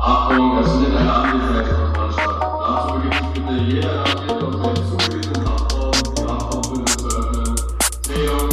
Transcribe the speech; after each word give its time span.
Achtung, 0.00 0.56
das 0.56 0.72
findet 0.72 0.96
eine 0.96 1.12
Anwesenheitskontrollstadt. 1.12 2.38
Dazu 2.68 2.94
sich 3.00 3.20
bitte 3.34 3.54
jeder 3.64 3.94
Landwirt 4.04 4.54
aus 4.54 4.74
dem 4.74 4.84
zugewiesenen 4.98 5.44
Kraftraum, 5.44 5.92
die 5.92 6.22
Kraftraum 6.22 6.62
bitte 6.72 6.96
zu 6.96 7.06
öffnen. 7.08 7.56
Zählung. 8.02 8.48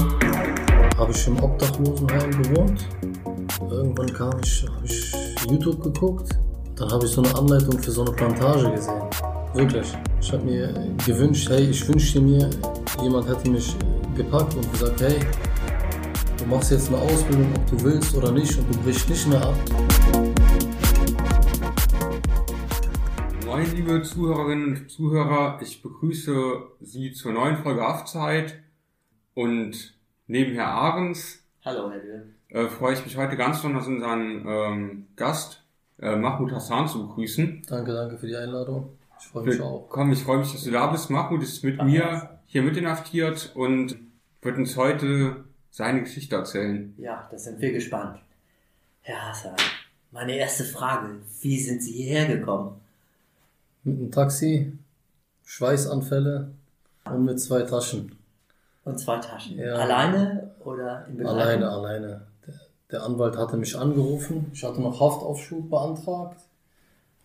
Habe 0.97 1.11
ich 1.11 1.27
im 1.27 1.43
Obdachlosenheim 1.43 2.31
gewohnt. 2.43 2.85
Irgendwann 3.69 4.13
kam 4.13 4.39
ich, 4.43 4.65
habe 4.67 4.85
ich 4.85 5.13
YouTube 5.49 5.83
geguckt. 5.83 6.29
Dann 6.75 6.91
habe 6.91 7.05
ich 7.05 7.11
so 7.11 7.21
eine 7.21 7.35
Anleitung 7.35 7.79
für 7.79 7.91
so 7.91 8.01
eine 8.01 8.11
Plantage 8.11 8.71
gesehen. 8.71 9.01
Wirklich. 9.53 9.93
Ich 10.19 10.33
habe 10.33 10.43
mir 10.43 10.73
gewünscht, 11.05 11.49
hey, 11.49 11.69
ich 11.69 11.87
wünschte 11.87 12.19
mir, 12.19 12.49
jemand 13.01 13.27
hätte 13.29 13.49
mich 13.49 13.75
gepackt 14.15 14.55
und 14.55 14.71
gesagt, 14.71 15.01
hey, 15.01 15.19
du 16.45 16.51
machst 16.51 16.71
jetzt 16.71 16.89
eine 16.89 16.97
Ausbildung, 16.97 17.51
ob 17.55 17.65
du 17.71 17.83
willst 17.83 18.15
oder 18.15 18.31
nicht, 18.31 18.57
und 18.57 18.73
du 18.73 18.79
brichst 18.81 19.09
nicht 19.09 19.27
mehr 19.27 19.41
ab. 19.41 19.55
Moin, 23.45 23.75
liebe 23.75 24.01
Zuhörerinnen 24.03 24.77
und 24.77 24.91
Zuhörer, 24.91 25.59
ich 25.61 25.81
begrüße 25.81 26.61
Sie 26.81 27.13
zur 27.13 27.31
neuen 27.31 27.57
Folge 27.57 27.81
Haftzeit 27.81 28.59
und 29.33 29.97
neben 30.27 30.53
Herr 30.53 30.67
Ahrens 30.67 31.43
Hallo, 31.63 31.89
Herr 31.89 31.99
Dürr. 31.99 32.21
äh, 32.49 32.67
freue 32.67 32.93
ich 32.93 33.03
mich 33.03 33.17
heute 33.17 33.37
ganz 33.37 33.57
besonders 33.57 33.87
unseren 33.87 34.45
ähm, 34.47 35.07
Gast 35.15 35.63
äh, 35.99 36.15
Mahmoud 36.15 36.51
Hassan 36.51 36.87
zu 36.87 37.07
begrüßen. 37.07 37.63
Danke, 37.67 37.91
danke 37.91 38.17
für 38.17 38.27
die 38.27 38.35
Einladung. 38.35 38.89
Ich 39.19 39.27
freue 39.27 39.45
mich 39.45 39.61
auch. 39.61 39.87
Komm, 39.89 40.11
ich 40.11 40.21
freue 40.23 40.39
mich, 40.39 40.51
dass 40.51 40.63
du 40.63 40.71
da 40.71 40.87
bist. 40.87 41.09
Mahmoud 41.09 41.41
ist 41.41 41.63
mit 41.63 41.81
mir 41.81 42.39
hier 42.45 42.61
mit 42.61 42.77
inhaftiert 42.77 43.51
und 43.55 43.97
wird 44.43 44.57
uns 44.57 44.77
heute 44.77 45.44
seine 45.75 46.03
Geschichte 46.03 46.37
erzählen. 46.37 46.93
Ja, 46.97 47.27
da 47.29 47.37
sind 47.37 47.59
wir 47.59 47.73
gespannt. 47.73 48.19
Herr 49.01 49.27
Hassan, 49.27 49.57
meine 50.11 50.37
erste 50.37 50.63
Frage. 50.63 51.17
Wie 51.41 51.59
sind 51.59 51.83
Sie 51.83 51.91
hierher 51.91 52.27
gekommen? 52.27 52.79
Mit 53.83 53.97
einem 53.97 54.09
Taxi, 54.09 54.71
Schweißanfälle 55.43 56.49
und 57.03 57.25
mit 57.25 57.41
zwei 57.41 57.63
Taschen. 57.63 58.17
Und 58.85 58.99
zwei 58.99 59.17
Taschen. 59.17 59.57
Ja. 59.57 59.75
Alleine 59.75 60.51
oder 60.63 61.07
in 61.07 61.17
Begleitung? 61.17 61.41
Alleine, 61.41 61.69
alleine. 61.69 62.21
Der, 62.47 62.53
der 62.91 63.03
Anwalt 63.03 63.35
hatte 63.35 63.57
mich 63.57 63.77
angerufen. 63.77 64.49
Ich 64.53 64.63
hatte 64.63 64.79
noch 64.81 65.01
Haftaufschub 65.01 65.69
beantragt. 65.69 66.39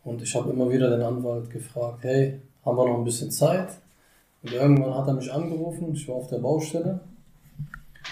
Und 0.02 0.22
ich 0.22 0.34
habe 0.34 0.50
immer 0.50 0.68
wieder 0.68 0.90
den 0.90 1.02
Anwalt 1.02 1.50
gefragt, 1.50 2.02
hey, 2.02 2.42
haben 2.64 2.76
wir 2.76 2.88
noch 2.88 2.98
ein 2.98 3.04
bisschen 3.04 3.30
Zeit? 3.30 3.68
Und 4.42 4.52
irgendwann 4.52 4.96
hat 4.96 5.06
er 5.06 5.14
mich 5.14 5.32
angerufen. 5.32 5.92
Ich 5.92 6.08
war 6.08 6.16
auf 6.16 6.26
der 6.26 6.38
Baustelle 6.38 6.98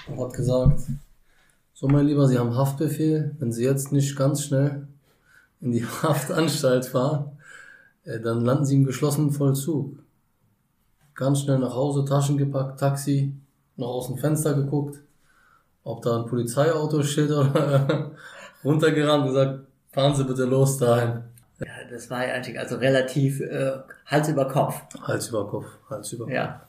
und 0.09 0.21
hat 0.21 0.33
gesagt, 0.35 0.81
so 1.75 1.87
mein 1.87 2.07
Lieber, 2.07 2.27
Sie 2.27 2.37
haben 2.39 2.57
Haftbefehl. 2.57 3.37
Wenn 3.39 3.53
Sie 3.53 3.65
jetzt 3.65 3.93
nicht 3.93 4.17
ganz 4.17 4.43
schnell 4.43 4.89
in 5.61 5.71
die 5.71 5.85
Haftanstalt 6.03 6.87
fahren, 6.87 7.39
äh, 8.05 8.19
dann 8.19 8.45
landen 8.45 8.65
Sie 8.65 8.77
im 8.77 8.85
geschlossenen 8.85 9.31
Vollzug. 9.31 9.97
Ganz 11.15 11.43
schnell 11.43 11.59
nach 11.59 11.75
Hause, 11.75 12.05
Taschen 12.05 12.37
gepackt, 12.37 12.81
Taxi, 12.81 13.33
noch 13.77 13.89
aus 13.89 14.09
dem 14.09 14.19
Fenster 14.19 14.55
geguckt, 14.55 14.99
ob 15.85 16.03
da 16.03 16.19
ein 16.19 16.27
Polizeiauto 16.27 17.03
steht 17.03 17.31
oder 17.31 18.11
runtergerannt 18.65 19.23
und 19.23 19.29
gesagt, 19.29 19.61
fahren 19.93 20.15
Sie 20.15 20.25
bitte 20.25 20.45
los 20.45 20.79
dahin. 20.79 21.23
Ja, 21.61 21.67
das 21.91 22.09
war 22.11 22.27
ja 22.27 22.35
eigentlich 22.35 22.59
also 22.59 22.77
relativ 22.77 23.41
äh, 23.41 23.73
Hals 24.07 24.29
über 24.29 24.47
Kopf. 24.49 24.81
Hals 25.03 25.29
über 25.29 25.47
Kopf, 25.49 25.67
Hals 25.91 26.13
über 26.13 26.25
Kopf. 26.25 26.35
Ja. 26.35 26.63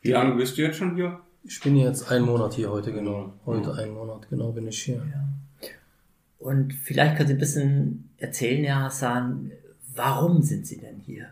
Wie 0.00 0.12
lange 0.12 0.34
bist 0.36 0.56
du 0.58 0.62
jetzt 0.62 0.76
schon 0.76 0.94
hier? 0.94 1.20
Ich 1.46 1.60
bin 1.60 1.76
jetzt 1.76 2.10
einen 2.10 2.24
Monat 2.24 2.54
hier 2.54 2.70
heute 2.70 2.92
genau. 2.92 3.32
Heute 3.44 3.74
einen 3.74 3.92
Monat 3.94 4.28
genau 4.30 4.52
bin 4.52 4.66
ich 4.66 4.82
hier. 4.82 5.02
Und 6.38 6.72
vielleicht 6.72 7.16
können 7.16 7.28
Sie 7.28 7.34
ein 7.34 7.38
bisschen 7.38 8.10
erzählen, 8.18 8.64
Herr 8.64 8.82
Hassan, 8.84 9.50
warum 9.94 10.42
sind 10.42 10.66
Sie 10.66 10.78
denn 10.78 10.98
hier? 11.00 11.26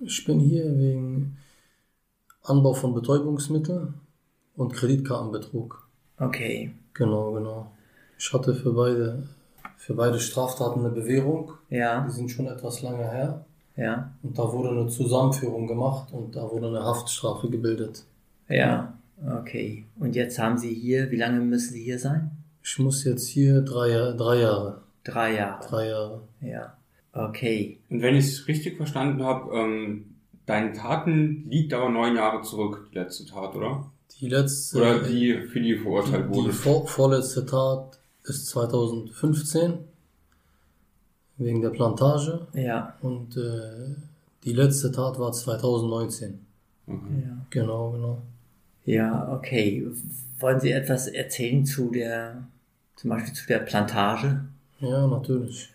Ich 0.00 0.24
bin 0.24 0.40
hier 0.40 0.64
wegen 0.76 1.36
Anbau 2.42 2.74
von 2.74 2.94
Betäubungsmitteln 2.94 3.94
und 4.56 4.72
Kreditkartenbetrug. 4.72 5.86
Okay. 6.18 6.72
Genau, 6.92 7.32
genau. 7.32 7.70
Ich 8.18 8.32
hatte 8.32 8.54
für 8.54 8.72
beide, 8.72 9.28
für 9.76 9.94
beide 9.94 10.20
Straftaten 10.20 10.80
eine 10.80 10.90
Bewährung. 10.90 11.52
Ja, 11.70 12.04
Die 12.06 12.10
sind 12.12 12.30
schon 12.30 12.46
etwas 12.46 12.82
lange 12.82 13.08
her. 13.10 13.44
ja, 13.76 14.12
Und 14.22 14.38
da 14.38 14.52
wurde 14.52 14.70
eine 14.70 14.88
Zusammenführung 14.88 15.66
gemacht 15.66 16.12
und 16.12 16.36
da 16.36 16.42
wurde 16.50 16.68
eine 16.68 16.82
Haftstrafe 16.82 17.48
gebildet. 17.48 18.04
ja. 18.48 18.92
Okay. 19.26 19.84
Und 19.98 20.14
jetzt 20.16 20.38
haben 20.38 20.58
Sie 20.58 20.74
hier, 20.74 21.10
wie 21.10 21.16
lange 21.16 21.40
müssen 21.40 21.72
Sie 21.74 21.82
hier 21.82 21.98
sein? 21.98 22.30
Ich 22.62 22.78
muss 22.78 23.04
jetzt 23.04 23.28
hier 23.28 23.60
drei, 23.62 24.12
drei 24.16 24.40
Jahre. 24.40 24.82
Drei 25.04 25.34
Jahre. 25.34 25.66
Drei 25.68 25.88
Jahre. 25.88 26.20
Ja. 26.40 26.76
Okay. 27.12 27.78
Und 27.90 28.02
wenn 28.02 28.16
ich 28.16 28.26
es 28.26 28.48
richtig 28.48 28.76
verstanden 28.76 29.22
habe, 29.22 29.54
ähm, 29.56 30.16
deine 30.46 30.72
Taten 30.72 31.44
liegt 31.48 31.72
aber 31.74 31.88
neun 31.90 32.16
Jahre 32.16 32.42
zurück, 32.42 32.88
die 32.92 32.98
letzte 32.98 33.26
Tat, 33.26 33.54
oder? 33.54 33.90
Die 34.20 34.28
letzte, 34.28 34.78
Oder 34.78 35.02
die, 35.02 35.34
für 35.48 35.60
die 35.60 35.76
verurteilt 35.76 36.26
die 36.30 36.34
wurde. 36.34 36.52
vor, 36.52 36.86
vorletzte 36.86 37.44
Tat 37.46 37.98
ist 38.24 38.46
2015 38.46 39.74
wegen 41.36 41.60
der 41.62 41.70
Plantage 41.70 42.46
Ja. 42.54 42.94
und 43.02 43.36
äh, 43.36 43.94
die 44.44 44.52
letzte 44.52 44.92
Tat 44.92 45.18
war 45.18 45.32
2019. 45.32 46.38
Okay. 46.86 46.96
Ja. 47.26 47.46
Genau, 47.50 47.90
genau. 47.92 48.22
Ja, 48.84 49.32
okay. 49.32 49.86
Wollen 50.38 50.60
Sie 50.60 50.70
etwas 50.72 51.08
erzählen 51.08 51.64
zu 51.64 51.90
der, 51.90 52.46
zum 52.96 53.10
Beispiel 53.10 53.32
zu 53.34 53.46
der 53.46 53.60
Plantage? 53.60 54.44
Ja, 54.80 55.06
natürlich. 55.06 55.72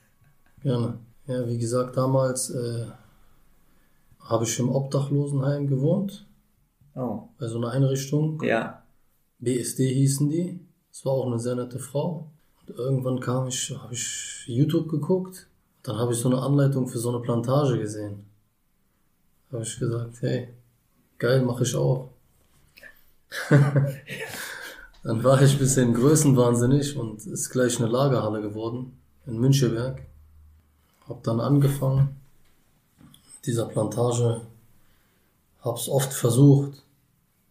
Gerne. 0.62 1.00
Ja, 1.26 1.48
wie 1.48 1.58
gesagt, 1.58 1.96
damals 1.98 2.50
äh, 2.52 2.86
habe 4.20 4.44
ich 4.44 4.60
im 4.60 4.70
Obdachlosenheim 4.70 5.68
gewohnt, 5.68 6.26
Oh, 6.96 7.30
bei 7.40 7.48
so 7.48 7.58
einer 7.60 7.72
Einrichtung. 7.72 8.42
ja. 8.44 8.84
BSD 9.42 9.88
hießen 9.94 10.30
die. 10.30 10.60
Es 10.92 11.06
war 11.06 11.14
auch 11.14 11.28
eine 11.28 11.40
sehr 11.40 11.56
nette 11.56 11.80
Frau. 11.80 12.30
Und 12.60 12.76
irgendwann 12.78 13.22
kam 13.22 13.48
ich, 13.48 13.72
habe 13.82 13.94
ich 13.94 14.44
YouTube 14.48 14.90
geguckt. 14.90 15.48
Dann 15.84 15.96
habe 15.98 16.12
ich 16.12 16.20
so 16.20 16.30
eine 16.30 16.42
Anleitung 16.42 16.88
für 16.90 16.98
so 17.00 17.08
eine 17.10 17.20
Plantage 17.22 17.80
gesehen. 17.80 18.26
Habe 19.54 19.64
ich 19.64 19.80
gesagt, 19.80 20.22
hey, 20.22 20.50
geil, 21.20 21.42
mache 21.44 21.64
ich 21.64 21.74
auch. 21.74 22.10
Dann 25.04 25.24
war 25.24 25.42
ich 25.42 25.54
ein 25.54 25.60
bisschen 25.60 25.94
größenwahnsinnig 25.94 26.98
und 26.98 27.26
ist 27.26 27.50
gleich 27.50 27.80
eine 27.80 27.88
Lagerhalle 27.88 28.42
geworden 28.42 28.98
in 29.26 29.40
Müncheberg. 29.40 30.02
Hab 31.08 31.24
dann 31.24 31.40
angefangen 31.40 32.16
mit 33.00 33.46
dieser 33.46 33.66
Plantage. 33.66 34.42
Hab's 35.62 35.88
oft 35.90 36.14
versucht. 36.14 36.84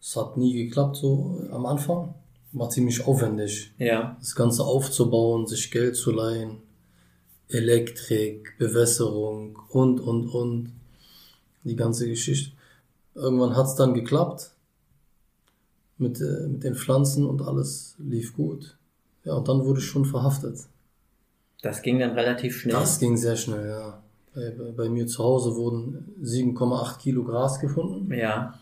Es 0.01 0.15
hat 0.17 0.37
nie 0.37 0.53
geklappt 0.67 0.97
so 0.97 1.43
am 1.51 1.67
Anfang. 1.67 2.15
War 2.53 2.71
ziemlich 2.71 3.07
aufwendig, 3.07 3.73
Ja. 3.79 4.17
das 4.21 4.35
Ganze 4.35 4.65
aufzubauen, 4.65 5.47
sich 5.47 5.71
Geld 5.71 5.97
zu 5.97 6.13
leihen, 6.13 6.63
Elektrik, 7.49 8.57
Bewässerung 8.59 9.59
und, 9.71 10.01
und, 10.01 10.29
und. 10.29 10.73
Die 11.65 11.77
ganze 11.77 12.07
Geschichte. 12.09 12.53
Irgendwann 13.15 13.57
hat's 13.57 13.75
dann 13.75 13.93
geklappt. 13.93 14.51
Mit, 15.99 16.21
äh, 16.21 16.47
mit 16.49 16.63
den 16.65 16.75
Pflanzen 16.77 17.27
und 17.27 17.43
alles 17.43 17.97
lief 17.99 18.35
gut. 18.37 18.77
Ja, 19.25 19.35
und 19.35 19.49
dann 19.49 19.65
wurde 19.65 19.81
ich 19.81 19.87
schon 19.87 20.05
verhaftet. 20.05 20.59
Das 21.63 21.83
ging 21.83 21.99
dann 21.99 22.13
relativ 22.13 22.57
schnell. 22.61 22.75
Das 22.75 23.01
ging 23.01 23.17
sehr 23.17 23.35
schnell, 23.37 23.69
ja. 23.69 24.01
Bei, 24.35 24.51
bei, 24.51 24.71
bei 24.71 24.89
mir 24.89 25.07
zu 25.09 25.25
Hause 25.25 25.57
wurden 25.57 26.15
7,8 26.23 26.99
Kilo 26.99 27.25
Gras 27.25 27.59
gefunden 27.59 28.13
Ja. 28.15 28.55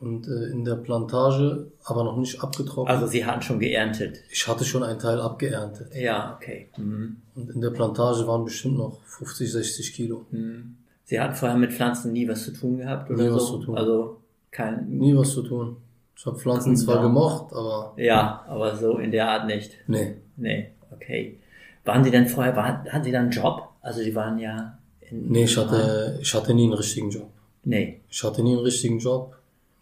und 0.00 0.28
äh, 0.28 0.50
in 0.50 0.64
der 0.66 0.74
Plantage 0.76 1.68
aber 1.84 2.04
noch 2.04 2.18
nicht 2.18 2.42
abgetrocknet. 2.42 2.94
Also 2.94 3.06
Sie 3.06 3.24
hatten 3.24 3.40
schon 3.40 3.58
geerntet. 3.58 4.18
ich 4.30 4.46
hatte 4.46 4.64
schon 4.66 4.82
einen 4.82 4.98
Teil 4.98 5.18
abgeerntet 5.18 5.94
Ja, 5.94 6.36
okay. 6.36 6.68
Mhm. 6.76 7.16
und 7.36 7.50
in 7.50 7.60
der 7.62 7.70
Plantage 7.70 8.26
waren 8.26 8.44
bestimmt 8.44 8.76
noch 8.76 9.00
50, 9.06 9.50
60 9.50 9.94
Kilo. 9.94 10.26
Mhm. 10.30 10.76
Sie 11.06 11.18
hatten 11.18 11.34
vorher 11.34 11.56
mit 11.56 11.72
Pflanzen 11.72 12.12
nie 12.12 12.28
was 12.28 12.44
zu 12.44 12.52
tun 12.52 12.76
gehabt 12.78 13.10
oder 13.10 13.22
Nie 13.22 13.28
so? 13.30 13.36
was 13.36 13.46
zu 13.46 13.58
tun. 13.58 13.76
Also 13.78 14.16
kein. 14.50 14.88
Nie 14.90 15.16
was 15.16 15.30
zu 15.30 15.42
tun. 15.42 15.76
Ich 16.20 16.26
habe 16.26 16.38
Pflanzen 16.38 16.76
zwar 16.76 17.00
gemocht, 17.00 17.50
aber 17.54 17.94
Ja, 17.96 18.44
aber 18.46 18.76
so 18.76 18.98
in 18.98 19.10
der 19.10 19.26
Art 19.26 19.46
nicht. 19.46 19.72
nee. 19.86 20.16
Nee, 20.36 20.70
okay. 20.90 21.38
Waren 21.86 22.04
Sie 22.04 22.10
denn 22.10 22.26
vorher, 22.26 22.54
war, 22.54 22.84
hatten 22.84 23.04
Sie 23.04 23.10
dann 23.10 23.22
einen 23.22 23.30
Job? 23.30 23.68
Also 23.80 24.02
Sie 24.02 24.14
waren 24.14 24.38
ja 24.38 24.78
in. 25.00 25.30
Nee, 25.32 25.44
ich 25.44 25.56
hatte, 25.56 26.18
ich 26.20 26.34
hatte 26.34 26.52
nie 26.52 26.64
einen 26.64 26.74
richtigen 26.74 27.08
Job. 27.08 27.30
Nee. 27.64 28.00
Ich 28.10 28.22
hatte 28.22 28.42
nie 28.42 28.52
einen 28.52 28.60
richtigen 28.64 28.98
Job, 28.98 29.34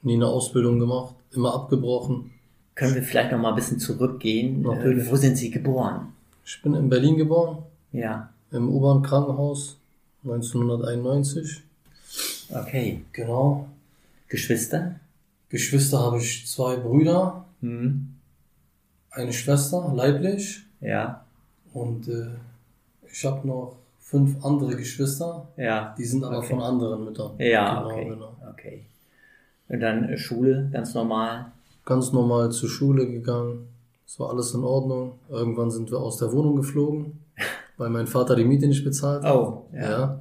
nie 0.02 0.14
eine 0.14 0.29
Ausbildung 0.29 0.79
gemacht, 0.79 1.17
immer 1.32 1.52
abgebrochen. 1.55 2.31
Können 2.76 2.94
wir 2.94 3.02
vielleicht 3.02 3.32
noch 3.32 3.38
mal 3.40 3.49
ein 3.50 3.56
bisschen 3.56 3.81
zurückgehen? 3.81 4.62
Natürlich. 4.62 5.11
Wo 5.11 5.17
sind 5.17 5.37
Sie 5.37 5.50
geboren? 5.50 6.12
Ich 6.44 6.62
bin 6.62 6.75
in 6.75 6.88
Berlin 6.88 7.17
geboren, 7.17 7.64
Ja, 7.90 8.31
im 8.52 8.69
U-Bahn-Krankenhaus 8.69 9.76
1991. 10.23 11.62
okay. 12.55 13.02
Genau. 13.12 13.67
Geschwister? 14.29 15.00
Geschwister 15.49 15.99
habe 16.00 16.19
ich 16.19 16.47
zwei 16.47 16.77
Brüder, 16.77 17.45
Hm. 17.61 18.15
eine 19.11 19.33
Schwester, 19.33 19.93
leiblich. 19.95 20.62
Ja, 20.81 21.25
Und 21.73 22.09
äh, 22.09 22.29
ich 23.11 23.25
habe 23.25 23.47
noch 23.47 23.77
fünf 24.00 24.45
andere 24.45 24.77
Geschwister, 24.77 25.49
ja, 25.56 25.95
die 25.99 26.05
sind 26.05 26.25
aber 26.25 26.39
Okay. 26.39 26.49
von 26.49 26.62
anderen 26.62 27.05
Müttern. 27.05 27.33
ja, 27.39 27.81
genau, 27.83 27.91
okay. 27.95 28.05
genau. 28.09 28.37
okay. 28.50 28.85
Und 29.69 29.81
dann 29.81 30.05
äh, 30.09 30.17
Schule, 30.17 30.69
ganz 30.73 30.95
normal. 30.95 31.53
Ganz 31.85 32.12
normal 32.12 32.50
zur 32.53 32.69
Schule 32.69 33.06
gegangen. 33.06 33.69
Es 34.06 34.19
war 34.21 34.31
alles 34.31 34.55
in 34.55 34.62
Ordnung. 34.65 35.19
Irgendwann 35.29 35.71
sind 35.71 35.91
wir 35.91 35.99
aus 35.99 36.17
der 36.19 36.33
Wohnung 36.33 36.56
geflogen, 36.56 37.21
weil 37.77 37.91
mein 37.91 38.06
Vater 38.06 38.37
die 38.37 38.45
Miete 38.45 38.67
nicht 38.67 38.85
bezahlt 38.85 39.25
hat. 39.25 39.35
Oh, 39.35 39.67
ja. 39.75 39.91
Ja. 39.91 40.21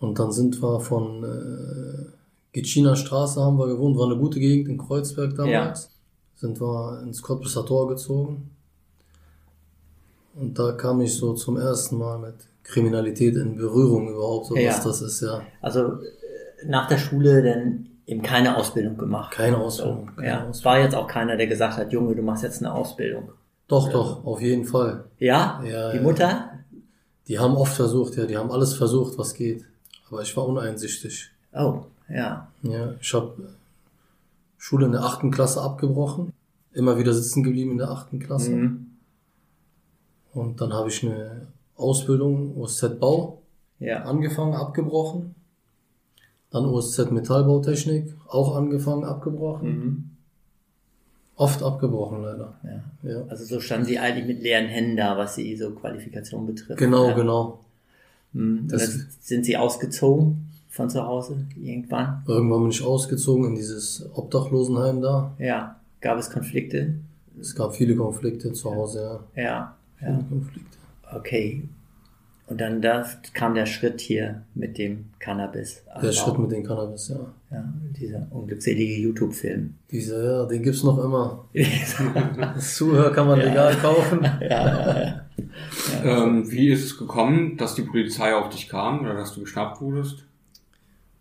Und 0.00 0.18
dann 0.18 0.32
sind 0.32 0.60
wir 0.62 0.80
von 0.80 1.22
äh, 1.24 2.10
Gitschiner 2.52 2.96
Straße 2.96 3.40
haben 3.40 3.58
wir 3.58 3.66
gewohnt, 3.68 3.96
war 3.96 4.06
eine 4.06 4.16
gute 4.16 4.40
Gegend 4.40 4.68
in 4.68 4.78
Kreuzberg 4.78 5.34
damals. 5.36 5.90
Sind 6.34 6.60
wir 6.60 7.02
ins 7.02 7.22
Cottbusser 7.22 7.64
Tor 7.66 7.88
gezogen. 7.88 8.50
Und 10.34 10.58
da 10.58 10.72
kam 10.72 11.00
ich 11.00 11.14
so 11.14 11.34
zum 11.34 11.56
ersten 11.58 11.98
Mal 11.98 12.18
mit 12.18 12.34
Kriminalität 12.62 13.36
in 13.36 13.56
Berührung 13.56 14.08
überhaupt, 14.08 14.46
so 14.46 14.56
Ja. 14.56 14.70
was 14.70 14.82
das 14.84 15.02
ist, 15.02 15.20
ja. 15.22 15.42
Also 15.60 15.80
äh, 15.84 16.66
nach 16.66 16.88
der 16.88 16.98
Schule 16.98 17.42
dann 17.42 17.88
eben 18.06 18.22
keine 18.22 18.56
Ausbildung 18.56 18.96
gemacht. 18.96 19.32
Keine 19.32 19.58
Ausbildung. 19.58 20.06
So, 20.10 20.16
keine 20.16 20.26
ja. 20.26 20.34
Ausbildung. 20.34 20.50
Es 20.52 20.64
war 20.64 20.78
jetzt 20.80 20.94
auch 20.94 21.06
keiner, 21.08 21.36
der 21.36 21.46
gesagt 21.46 21.76
hat, 21.76 21.92
Junge, 21.92 22.14
du 22.14 22.22
machst 22.22 22.42
jetzt 22.42 22.62
eine 22.62 22.72
Ausbildung. 22.72 23.30
Doch, 23.68 23.88
doch, 23.90 24.24
auf 24.24 24.40
jeden 24.40 24.64
Fall. 24.64 25.04
Ja? 25.18 25.62
Ja, 25.64 25.90
Die 25.90 25.96
ja. 25.98 26.02
Mutter? 26.02 26.50
Die 27.28 27.38
haben 27.38 27.54
oft 27.56 27.74
versucht, 27.74 28.16
ja, 28.16 28.26
die 28.26 28.36
haben 28.36 28.50
alles 28.50 28.74
versucht, 28.74 29.16
was 29.18 29.34
geht. 29.34 29.64
Aber 30.08 30.22
ich 30.22 30.36
war 30.36 30.46
uneinsichtig. 30.46 31.30
Oh, 31.52 31.82
ja. 32.10 32.48
Ja, 32.62 32.94
ich 33.00 33.14
habe 33.14 33.34
Schule 34.58 34.86
in 34.86 34.92
der 34.92 35.02
achten 35.02 35.30
Klasse 35.30 35.60
abgebrochen, 35.62 36.32
immer 36.72 36.98
wieder 36.98 37.12
sitzen 37.14 37.42
geblieben 37.42 37.72
in 37.72 37.78
der 37.78 37.90
achten 37.90 38.18
Klasse. 38.18 38.50
Mhm. 38.50 38.86
Und 40.32 40.60
dann 40.60 40.72
habe 40.72 40.88
ich 40.88 41.02
eine 41.04 41.46
Ausbildung 41.76 42.56
OSZ 42.56 42.98
Bau 43.00 43.40
Ja. 43.78 44.02
angefangen, 44.04 44.54
abgebrochen. 44.54 45.34
Dann 46.50 46.66
OSZ 46.66 47.10
Metallbautechnik, 47.10 48.14
auch 48.28 48.56
angefangen, 48.56 49.04
abgebrochen. 49.04 49.68
Mhm. 49.78 50.04
Oft 51.36 51.62
abgebrochen 51.62 52.22
leider. 52.22 52.54
ja. 52.64 53.10
Ja. 53.10 53.24
Also 53.28 53.44
so 53.46 53.60
standen 53.60 53.86
sie 53.86 53.98
eigentlich 53.98 54.26
mit 54.26 54.42
leeren 54.42 54.66
Händen 54.66 54.96
da, 54.98 55.16
was 55.16 55.36
die 55.36 55.56
so 55.56 55.70
Qualifikation 55.70 56.46
betrifft. 56.46 56.78
Genau, 56.78 57.08
ja. 57.08 57.14
genau. 57.14 57.60
Mhm. 58.34 58.68
Das- 58.68 59.06
sind 59.22 59.46
sie 59.46 59.56
ausgezogen 59.56 60.49
von 60.70 60.88
zu 60.88 61.04
Hause 61.04 61.46
irgendwann. 61.56 62.22
Irgendwann 62.26 62.62
bin 62.62 62.70
ich 62.70 62.82
ausgezogen 62.82 63.46
in 63.46 63.54
dieses 63.56 64.08
Obdachlosenheim 64.14 65.02
da. 65.02 65.34
Ja. 65.38 65.76
Gab 66.00 66.18
es 66.18 66.30
Konflikte? 66.30 66.94
Es 67.38 67.54
gab 67.54 67.74
viele 67.74 67.96
Konflikte 67.96 68.52
zu 68.52 68.74
Hause, 68.74 69.20
ja. 69.34 69.42
Ja. 69.42 69.76
Viele 69.98 70.12
ja. 70.12 70.24
Konflikte. 70.28 70.78
Okay. 71.12 71.62
Und 72.46 72.60
dann 72.60 72.82
da 72.82 73.06
kam 73.32 73.54
der 73.54 73.66
Schritt 73.66 74.00
hier 74.00 74.42
mit 74.54 74.76
dem 74.78 75.06
Cannabis. 75.20 75.84
Der 76.02 76.10
Schritt 76.10 76.38
mit 76.38 76.50
dem 76.50 76.64
Cannabis, 76.64 77.08
ja. 77.08 77.20
Ja, 77.52 77.64
dieser 77.98 78.26
unglückselige 78.30 78.94
YouTube-Film. 78.94 79.74
Dieser, 79.90 80.24
ja, 80.24 80.46
den 80.46 80.62
gibt's 80.62 80.82
noch 80.82 80.98
immer. 81.02 81.44
Das 82.54 82.74
Zuhör 82.76 83.12
kann 83.12 83.26
man 83.26 83.40
legal 83.40 83.74
kaufen. 83.76 84.20
ja, 84.40 84.48
ja, 84.48 84.98
ja. 84.98 86.24
Ähm, 86.24 86.50
wie 86.50 86.70
ist 86.70 86.84
es 86.84 86.98
gekommen, 86.98 87.56
dass 87.56 87.74
die 87.74 87.82
Polizei 87.82 88.34
auf 88.34 88.48
dich 88.48 88.68
kam 88.68 89.00
oder 89.00 89.14
dass 89.14 89.34
du 89.34 89.40
geschnappt 89.40 89.80
wurdest? 89.80 90.24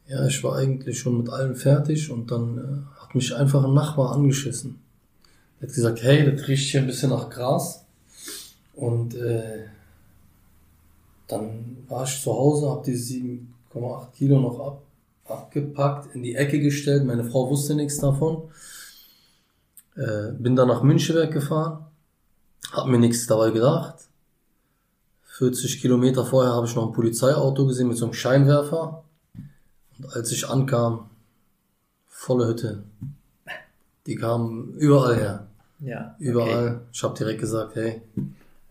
Ja, 0.10 0.26
ich 0.26 0.44
war 0.44 0.56
eigentlich 0.56 0.98
schon 0.98 1.20
mit 1.20 1.30
allem 1.30 1.56
fertig 1.56 2.10
und 2.10 2.32
dann 2.32 2.58
äh, 2.58 3.00
hat 3.00 3.14
mich 3.14 3.36
einfach 3.36 3.64
ein 3.64 3.76
Nachbar 3.76 4.12
angeschissen. 4.14 4.80
Er 5.60 5.68
hat 5.68 5.76
gesagt, 5.76 6.02
hey, 6.02 6.36
das 6.36 6.48
riecht 6.48 6.72
hier 6.72 6.82
ein 6.82 6.88
bisschen 6.88 7.12
nach 7.12 7.30
Gras. 7.30 7.86
Und 8.74 9.14
äh, 9.14 9.66
dann 11.28 11.78
war 11.88 12.06
ich 12.06 12.24
zu 12.24 12.34
Hause, 12.34 12.72
habe 12.72 12.84
die 12.86 12.98
7,8 12.98 14.12
Kilo 14.14 14.40
noch 14.40 14.60
ab, 14.60 14.82
abgepackt, 15.26 16.16
in 16.16 16.24
die 16.24 16.34
Ecke 16.34 16.60
gestellt. 16.60 17.06
Meine 17.06 17.26
Frau 17.26 17.48
wusste 17.48 17.76
nichts 17.76 18.00
davon. 18.00 18.50
Äh, 19.96 20.32
bin 20.40 20.56
dann 20.56 20.70
nach 20.70 20.82
Müncheberg 20.82 21.32
gefahren, 21.32 21.86
hab 22.72 22.88
mir 22.88 22.98
nichts 22.98 23.28
dabei 23.28 23.52
gedacht. 23.52 24.08
40 25.38 25.80
Kilometer 25.80 26.26
vorher 26.26 26.54
habe 26.54 26.66
ich 26.66 26.76
noch 26.76 26.88
ein 26.88 26.94
Polizeiauto 26.94 27.68
gesehen 27.68 27.90
mit 27.90 27.98
so 27.98 28.06
einem 28.06 28.14
Scheinwerfer. 28.16 29.04
Und 30.00 30.16
als 30.16 30.32
ich 30.32 30.48
ankam, 30.48 31.10
volle 32.08 32.48
Hütte. 32.48 32.84
Die 34.06 34.16
kamen 34.16 34.74
überall 34.78 35.16
her. 35.16 35.48
ja 35.80 36.16
Überall. 36.20 36.82
Ich 36.92 37.04
habe 37.04 37.18
direkt 37.18 37.40
gesagt, 37.42 37.76
hey, 37.76 38.02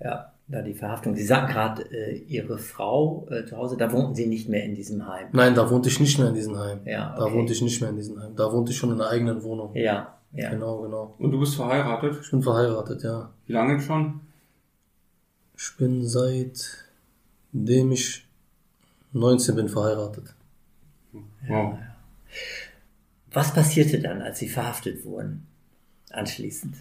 Ja, 0.01 0.33
da 0.49 0.63
die 0.63 0.75
Verhaftung. 0.75 1.15
Sie 1.15 1.25
sagten 1.25 1.53
gerade, 1.53 1.83
äh, 1.93 2.17
Ihre 2.27 2.57
Frau 2.59 3.27
äh, 3.31 3.45
zu 3.45 3.57
Hause, 3.57 3.77
da 3.77 3.93
wohnten 3.93 4.15
Sie 4.15 4.27
nicht 4.27 4.49
mehr 4.49 4.65
in 4.65 4.75
diesem 4.75 5.07
Heim. 5.07 5.29
nein, 5.33 5.55
da 5.55 5.69
wohnte 5.71 5.89
ich 5.91 6.01
nicht 6.01 6.19
mehr 6.19 6.29
in 6.29 6.35
diesem 6.35 6.59
Heim. 6.59 6.81
Ja, 6.87 7.15
Da 7.17 7.25
okay. 7.27 7.35
wohnte 7.35 7.53
ich 7.53 7.61
nicht 7.63 7.81
mehr 7.81 7.91
in 7.91 7.97
diesem 7.97 8.21
Heim. 8.21 8.35
Da 8.35 8.51
wohnte 8.53 8.73
ich 8.73 8.79
schon 8.79 8.91
in 8.91 9.01
einer 9.01 9.11
eigenen 9.11 9.43
Wohnung. 9.43 9.75
Ja, 9.75 10.15
ja. 10.33 10.51
Genau, 10.51 10.81
genau. 10.81 11.15
Und 11.19 11.31
du 11.31 11.39
bist 11.41 11.55
verheiratet? 11.57 12.19
Ich 12.23 12.31
bin 12.31 12.43
verheiratet, 12.43 13.03
ja. 13.03 13.31
Wie 13.47 13.53
lange 13.53 13.81
schon? 13.81 14.21
Ich 15.57 15.77
bin 15.77 16.07
seitdem 16.07 17.93
ich 17.93 18.27
19 19.13 19.55
bin 19.57 19.69
verheiratet. 19.69 20.35
Wow. 21.47 21.79
Was 23.33 23.53
passierte 23.53 24.01
dann, 24.01 24.23
als 24.23 24.39
Sie 24.39 24.49
verhaftet 24.49 25.05
wurden? 25.05 25.47
Anschließend. 26.11 26.75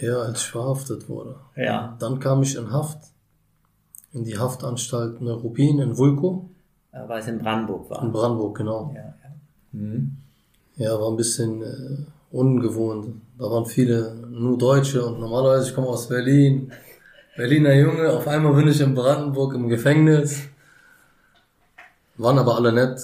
Ja, 0.00 0.16
als 0.18 0.42
ich 0.42 0.48
verhaftet 0.48 1.08
wurde. 1.08 1.36
Ja. 1.56 1.96
Dann 1.98 2.20
kam 2.20 2.42
ich 2.42 2.56
in 2.56 2.70
Haft. 2.70 2.98
In 4.12 4.24
die 4.24 4.38
Haftanstalt 4.38 5.20
Neuruppin 5.20 5.78
in 5.78 5.96
Vulko. 5.96 6.48
Äh, 6.92 7.08
Weil 7.08 7.20
es 7.20 7.28
in 7.28 7.38
Brandenburg 7.38 7.88
war. 7.90 8.02
In 8.02 8.12
Brandenburg, 8.12 8.56
genau. 8.56 8.92
Ja, 8.94 9.02
ja. 9.02 9.30
Mhm. 9.72 10.16
Ja, 10.76 11.00
war 11.00 11.10
ein 11.10 11.16
bisschen 11.16 11.62
äh, 11.62 11.96
ungewohnt. 12.30 13.20
Da 13.38 13.44
waren 13.44 13.66
viele 13.66 14.14
nur 14.14 14.58
Deutsche 14.58 15.04
und 15.04 15.20
normalerweise 15.20 15.68
ich 15.68 15.74
komme 15.74 15.88
aus 15.88 16.08
Berlin. 16.08 16.72
Berliner 17.36 17.74
Junge, 17.74 18.12
auf 18.12 18.26
einmal 18.26 18.54
bin 18.54 18.68
ich 18.68 18.80
in 18.80 18.94
Brandenburg 18.94 19.54
im 19.54 19.68
Gefängnis. 19.68 20.42
Waren 22.16 22.38
aber 22.38 22.56
alle 22.56 22.72
nett. 22.72 23.00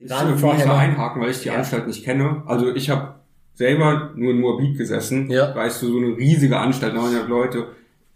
Ich 0.00 0.10
will 0.10 0.36
vorher 0.36 0.72
einhaken, 0.74 1.20
weil 1.22 1.30
ich 1.30 1.42
die 1.42 1.48
Ja. 1.48 1.54
Anstalt 1.56 1.86
nicht 1.86 2.04
kenne. 2.04 2.42
Also 2.46 2.72
ich 2.74 2.88
habe 2.90 3.16
selber 3.54 4.12
nur 4.14 4.30
in 4.32 4.40
Moabit 4.40 4.78
gesessen. 4.78 5.30
Ja. 5.30 5.54
Weißt 5.54 5.82
du, 5.82 5.88
so 5.92 5.98
eine 5.98 6.16
riesige 6.16 6.56
Anstalt, 6.58 6.94
900 6.94 7.28
Leute. 7.28 7.66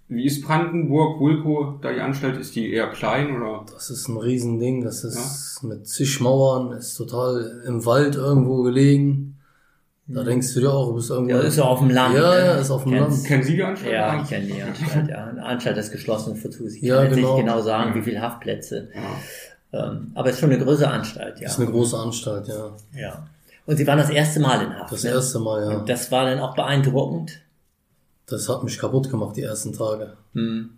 Wie 0.08 0.26
ist 0.26 0.42
Brandenburg, 0.44 1.18
Vulko, 1.20 1.78
da 1.80 1.92
die 1.92 2.00
Anstalt, 2.00 2.36
ist 2.38 2.54
die 2.54 2.70
eher 2.72 2.88
klein 2.88 3.34
oder? 3.34 3.64
Das 3.72 3.88
ist 3.90 4.08
ein 4.08 4.16
Riesending. 4.18 4.84
Das 4.84 5.02
ist 5.04 5.62
mit 5.64 5.86
zig 5.88 6.20
Mauern, 6.20 6.72
ist 6.72 6.94
total 6.94 7.62
im 7.66 7.84
Wald 7.86 8.14
irgendwo 8.16 8.62
gelegen. 8.62 9.38
Da 10.06 10.22
denkst 10.24 10.52
du 10.52 10.60
dir 10.60 10.70
auch, 10.72 10.88
du 10.88 10.94
bist 10.96 11.10
irgendwo. 11.10 11.30
ja, 11.32 11.40
ist 11.40 11.54
so 11.56 11.62
auf 11.62 11.78
dem 11.78 11.88
Land. 11.90 12.14
Ja, 12.14 12.38
ja, 12.38 12.52
ist 12.56 12.70
auf 12.70 12.82
dem 12.82 12.92
Kennst- 12.92 13.10
Land. 13.18 13.26
Kennen 13.26 13.42
Sie 13.44 13.54
die 13.56 13.62
Anstalt? 13.62 13.92
Ja, 13.92 14.22
ich 14.22 14.28
kenne 14.28 14.46
die 14.46 14.62
Anstalt, 14.62 15.08
ja. 15.08 15.24
Eine 15.26 15.42
Anstalt 15.44 15.76
ist 15.78 15.90
geschlossen 15.92 16.36
für 16.36 16.50
zu. 16.50 16.66
Ich 16.66 16.82
Ja, 16.82 17.04
kann 17.06 17.14
genau. 17.14 17.34
nicht 17.36 17.46
genau 17.46 17.60
sagen, 17.62 17.94
wie 17.94 18.02
viele 18.02 18.20
Haftplätze. 18.20 18.90
Ja. 18.94 19.00
Ähm, 19.72 20.12
aber 20.14 20.28
es 20.28 20.34
ist 20.34 20.40
schon 20.40 20.50
eine 20.50 20.62
größere 20.62 20.90
Anstalt, 20.90 21.38
ja. 21.38 21.44
Das 21.44 21.54
ist 21.54 21.60
eine 21.60 21.70
große 21.70 21.98
Anstalt, 21.98 22.46
ja. 22.48 22.70
ja. 22.94 23.26
Und 23.64 23.76
Sie 23.76 23.86
waren 23.86 23.98
das 23.98 24.10
erste 24.10 24.40
Mal 24.40 24.62
in 24.66 24.78
Haft. 24.78 24.92
Das 24.92 25.04
ne? 25.04 25.10
erste 25.10 25.38
Mal, 25.38 25.62
ja. 25.64 25.78
Und 25.78 25.88
das 25.88 26.10
war 26.10 26.26
dann 26.26 26.40
auch 26.40 26.54
beeindruckend. 26.54 27.40
Das 28.26 28.48
hat 28.48 28.62
mich 28.64 28.78
kaputt 28.78 29.10
gemacht, 29.10 29.36
die 29.36 29.42
ersten 29.42 29.72
Tage. 29.72 30.14
Hm. 30.34 30.70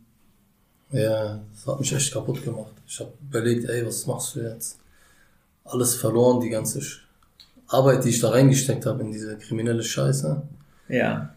Ja, 0.90 1.40
das 1.52 1.66
hat 1.66 1.80
mich 1.80 1.92
echt 1.92 2.12
kaputt 2.12 2.42
gemacht. 2.44 2.72
Ich 2.86 3.00
habe 3.00 3.12
überlegt, 3.28 3.68
ey, 3.68 3.84
was 3.86 4.06
machst 4.06 4.36
du 4.36 4.40
jetzt? 4.40 4.78
Alles 5.64 5.96
verloren, 5.96 6.40
die 6.40 6.50
ganze 6.50 6.80
Arbeit, 7.66 8.04
die 8.04 8.10
ich 8.10 8.20
da 8.20 8.30
reingesteckt 8.30 8.86
habe 8.86 9.02
in 9.02 9.10
diese 9.10 9.36
kriminelle 9.38 9.82
Scheiße. 9.82 10.42
Ja. 10.88 11.34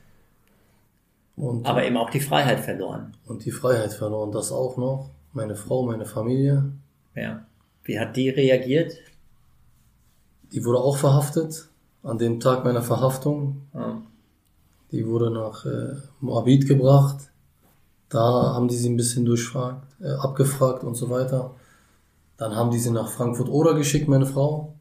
Und, 1.38 1.66
Aber 1.66 1.84
eben 1.84 1.98
auch 1.98 2.10
die 2.10 2.20
Freiheit 2.20 2.60
verloren. 2.60 3.14
und 3.26 3.46
die 3.46 3.52
Freiheit 3.52 3.94
verloren, 3.94 4.32
das 4.32 4.52
auch 4.52 4.78
noch. 4.78 5.10
Meine 5.34 5.56
Frau, 5.56 5.86
meine 5.86 6.06
Familie, 6.06 6.72
Ja. 7.16 7.46
Wie 7.88 8.00
hat 8.00 8.16
die 8.16 8.30
reagiert? 8.30 8.94
die 10.52 10.64
wurde 10.66 10.80
auch 10.80 10.98
verhaftet. 10.98 11.68
An 12.04 12.18
dem 12.18 12.40
Tag 12.40 12.64
meiner 12.64 12.82
Verhaftung. 12.82 13.64
Ja. 13.74 14.02
Die 14.92 15.06
wurde 15.06 15.30
nach 15.30 15.66
äh, 15.66 15.96
Moabit 16.22 16.68
gebracht. 16.68 17.32
Da 18.10 18.54
haben 18.54 18.70
die 18.70 18.78
sie 18.78 18.90
ein 18.90 18.96
bisschen 18.96 19.26
durchfragt, 19.26 19.86
äh, 20.02 20.12
abgefragt 20.12 20.84
und 20.86 20.96
so 20.96 21.10
weiter. 21.10 21.56
Dann 22.38 22.56
haben 22.56 22.72
die 22.72 22.80
sie 22.80 22.92
nach 22.92 23.10
Frankfurt-Oder 23.10 23.74
geschickt, 23.74 24.08
meine 24.08 24.26
Frau. 24.26 24.76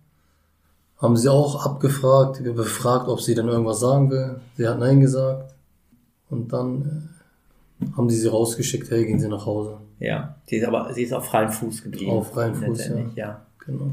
Haben 0.99 1.17
sie 1.17 1.31
auch 1.31 1.65
abgefragt, 1.65 2.43
befragt, 2.55 3.09
ob 3.09 3.21
sie 3.21 3.35
denn 3.35 3.49
irgendwas 3.49 3.81
sagen 3.81 4.11
will. 4.11 4.41
Sie 4.57 4.69
hat 4.69 4.79
Nein 4.79 5.01
gesagt. 5.01 5.53
Und 6.31 6.53
dann 6.53 7.11
äh, 7.81 7.87
haben 7.97 8.09
die 8.09 8.15
sie 8.15 8.29
rausgeschickt, 8.29 8.91
hey, 8.91 9.05
gehen 9.07 9.19
Sie 9.19 9.29
nach 9.29 9.47
Hause. 9.47 9.79
Ja. 9.99 10.37
Sie 10.47 10.57
ist 10.57 10.65
aber, 10.67 10.93
sie 10.93 11.03
ist 11.03 11.13
auf 11.13 11.27
freiem 11.27 11.51
Fuß 11.51 11.83
geblieben. 11.83 12.11
Auf 12.11 12.33
freiem 12.33 12.55
Fuß, 12.55 12.79
letztendlich, 12.79 13.17
ja. 13.17 13.47
Genau. 13.65 13.93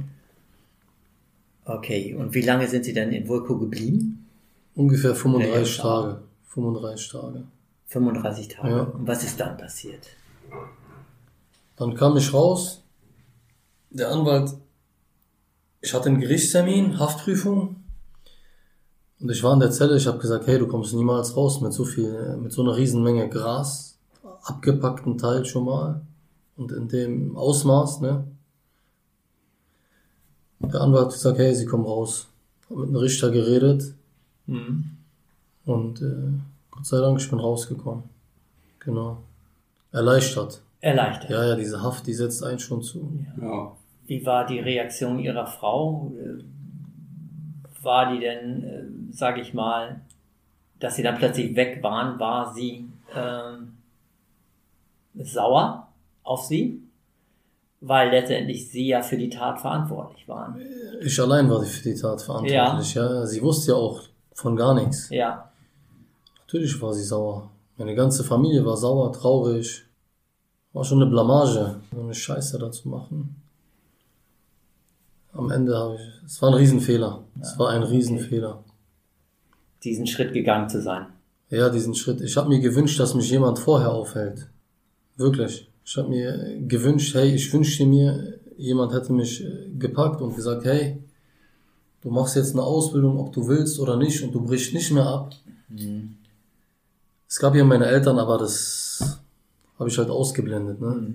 Okay. 1.65 2.13
Und 2.15 2.33
wie 2.33 2.41
lange 2.41 2.67
sind 2.67 2.85
Sie 2.85 2.93
dann 2.93 3.11
in 3.11 3.27
Vulko 3.27 3.57
geblieben? 3.57 4.27
Ungefähr 4.75 5.15
35 5.15 5.77
Ja, 5.77 5.83
ja, 5.83 6.01
Tage. 6.01 6.21
35 6.47 7.09
Tage. 7.09 7.43
35 7.87 8.47
Tage. 8.47 8.69
Ja. 8.69 8.81
Und 8.83 9.07
was 9.07 9.23
ist 9.23 9.39
dann 9.39 9.57
passiert? 9.57 10.07
Dann 11.75 11.95
kam 11.95 12.17
ich 12.17 12.33
raus. 12.33 12.83
Der 13.89 14.09
Anwalt, 14.09 14.53
ich 15.81 15.93
hatte 15.93 16.09
einen 16.09 16.19
Gerichtstermin, 16.19 16.99
Haftprüfung. 16.99 17.77
Und 19.19 19.29
ich 19.29 19.43
war 19.43 19.53
in 19.53 19.59
der 19.59 19.71
Zelle, 19.71 19.95
ich 19.95 20.07
habe 20.07 20.17
gesagt, 20.17 20.47
hey, 20.47 20.57
du 20.57 20.67
kommst 20.67 20.93
niemals 20.93 21.37
raus 21.37 21.61
mit 21.61 21.71
so 21.73 21.85
viel, 21.85 22.35
mit 22.37 22.51
so 22.51 22.61
einer 22.63 22.75
riesen 22.75 23.03
Menge 23.03 23.29
Gras, 23.29 23.92
abgepackten 24.43 25.17
Teil 25.17 25.45
schon 25.45 25.65
mal. 25.65 26.01
Und 26.55 26.71
in 26.71 26.87
dem 26.87 27.35
Ausmaß, 27.35 28.01
ne? 28.01 28.25
Der 30.59 30.81
Anwalt 30.81 31.05
hat 31.05 31.13
gesagt, 31.13 31.39
hey, 31.39 31.53
sie 31.55 31.65
kommen 31.65 31.85
raus. 31.85 32.27
Hab 32.69 32.77
mit 32.77 32.87
einem 32.87 32.95
Richter 32.97 33.31
geredet. 33.31 33.95
Und 34.47 36.01
äh, 36.01 36.39
Gott 36.71 36.85
sei 36.85 36.99
Dank, 36.99 37.19
ich 37.19 37.29
bin 37.29 37.39
rausgekommen. 37.39 38.03
Genau. 38.79 39.17
Erleichtert. 39.91 40.61
Erleichtert. 40.81 41.29
Ja, 41.29 41.45
ja, 41.45 41.55
diese 41.55 41.81
Haft, 41.81 42.07
die 42.07 42.13
setzt 42.13 42.43
einen 42.43 42.59
schon 42.59 42.81
zu. 42.81 43.11
Ja. 43.41 43.75
Wie 44.05 44.25
war 44.25 44.45
die 44.45 44.59
Reaktion 44.59 45.19
Ihrer 45.19 45.47
Frau? 45.47 46.11
Äh, 46.19 46.43
War 47.83 48.13
die 48.13 48.19
denn, 48.19 48.63
äh, 48.63 48.83
sage 49.13 49.41
ich 49.41 49.53
mal, 49.53 50.01
dass 50.79 50.95
Sie 50.95 51.03
dann 51.03 51.17
plötzlich 51.17 51.55
weg 51.55 51.81
waren, 51.83 52.19
war 52.19 52.53
sie 52.53 52.85
ähm, 53.15 53.73
sauer 55.15 55.87
auf 56.23 56.45
Sie? 56.45 56.81
Weil 57.81 58.11
letztendlich 58.11 58.69
Sie 58.71 58.87
ja 58.87 59.01
für 59.01 59.17
die 59.17 59.29
Tat 59.29 59.59
verantwortlich 59.59 60.27
waren. 60.27 60.59
Ich 61.01 61.19
allein 61.19 61.49
war 61.49 61.61
für 61.63 61.83
die 61.89 61.95
Tat 61.99 62.21
verantwortlich, 62.21 62.93
ja. 62.93 63.25
Sie 63.25 63.41
wusste 63.41 63.71
ja 63.71 63.77
auch 63.77 64.01
von 64.33 64.55
gar 64.55 64.73
nichts. 64.73 65.09
Ja, 65.09 65.49
Natürlich 66.45 66.79
war 66.81 66.93
sie 66.93 67.03
sauer. 67.03 67.49
Meine 67.77 67.95
ganze 67.95 68.23
Familie 68.23 68.63
war 68.63 68.77
sauer, 68.77 69.11
traurig. 69.11 69.85
War 70.71 70.83
schon 70.85 71.01
eine 71.01 71.09
Blamage, 71.09 71.77
so 71.91 71.99
eine 72.01 72.13
Scheiße 72.13 72.59
da 72.59 72.71
zu 72.71 72.89
machen. 72.89 73.41
Am 75.33 75.49
Ende 75.49 75.75
habe 75.75 75.95
ich, 75.95 76.23
es 76.25 76.39
war 76.43 76.49
ein 76.49 76.55
Riesenfehler. 76.55 77.23
Es 77.41 77.57
war 77.57 77.69
ein 77.69 77.81
Riesenfehler. 77.81 78.63
diesen 79.83 80.05
Schritt 80.05 80.31
gegangen 80.33 80.69
zu 80.69 80.79
sein. 80.81 81.07
Ja, 81.49 81.69
diesen 81.69 81.95
Schritt. 81.95 82.21
Ich 82.21 82.37
habe 82.37 82.49
mir 82.49 82.59
gewünscht, 82.59 82.99
dass 82.99 83.15
mich 83.15 83.29
jemand 83.31 83.57
vorher 83.59 83.91
aufhält. 83.91 84.47
Wirklich. 85.15 85.69
Ich 85.85 85.97
habe 85.97 86.09
mir 86.09 86.59
gewünscht, 86.67 87.13
hey, 87.13 87.33
ich 87.33 87.51
wünschte 87.53 87.85
mir, 87.85 88.39
jemand 88.57 88.93
hätte 88.93 89.13
mich 89.13 89.43
äh, 89.43 89.69
gepackt 89.77 90.21
und 90.21 90.35
gesagt, 90.35 90.65
hey, 90.65 90.97
du 92.01 92.09
machst 92.09 92.35
jetzt 92.35 92.53
eine 92.53 92.63
Ausbildung, 92.63 93.19
ob 93.19 93.33
du 93.33 93.47
willst 93.47 93.79
oder 93.79 93.97
nicht, 93.97 94.23
und 94.23 94.33
du 94.33 94.41
brichst 94.41 94.73
nicht 94.73 94.91
mehr 94.91 95.05
ab. 95.05 95.33
Es 97.27 97.39
gab 97.39 97.55
ja 97.55 97.63
meine 97.63 97.85
Eltern, 97.85 98.19
aber 98.19 98.37
das 98.37 99.19
habe 99.79 99.89
ich 99.89 99.97
halt 99.97 100.09
ausgeblendet, 100.09 100.79
ne? 100.79 101.13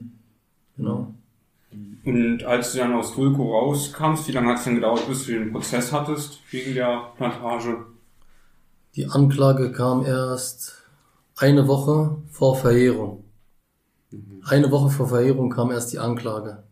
Genau. 0.76 1.14
Und 2.05 2.45
als 2.45 2.73
du 2.73 2.78
dann 2.78 2.95
aus 2.95 3.11
Fulco 3.11 3.52
rauskamst, 3.52 4.28
wie 4.28 4.33
lange 4.33 4.49
hat 4.49 4.59
es 4.59 4.64
denn 4.64 4.76
gedauert, 4.76 5.07
bis 5.07 5.26
du 5.26 5.33
den 5.33 5.52
Prozess 5.52 5.93
hattest 5.93 6.38
wegen 6.50 6.75
der 6.75 7.12
Plantage? 7.17 7.87
Die 8.97 9.07
Anklage 9.07 9.71
kam 9.73 10.05
erst 10.05 10.75
eine 11.37 11.69
Woche 11.69 12.17
vor 12.31 12.57
Verjährung. 12.57 13.25
Eine 14.47 14.71
Woche 14.71 14.91
vor 14.91 15.09
Verjährung 15.09 15.50
kam 15.50 15.71
erst 15.71 15.93
die 15.93 15.99
Anklage. 15.99 16.62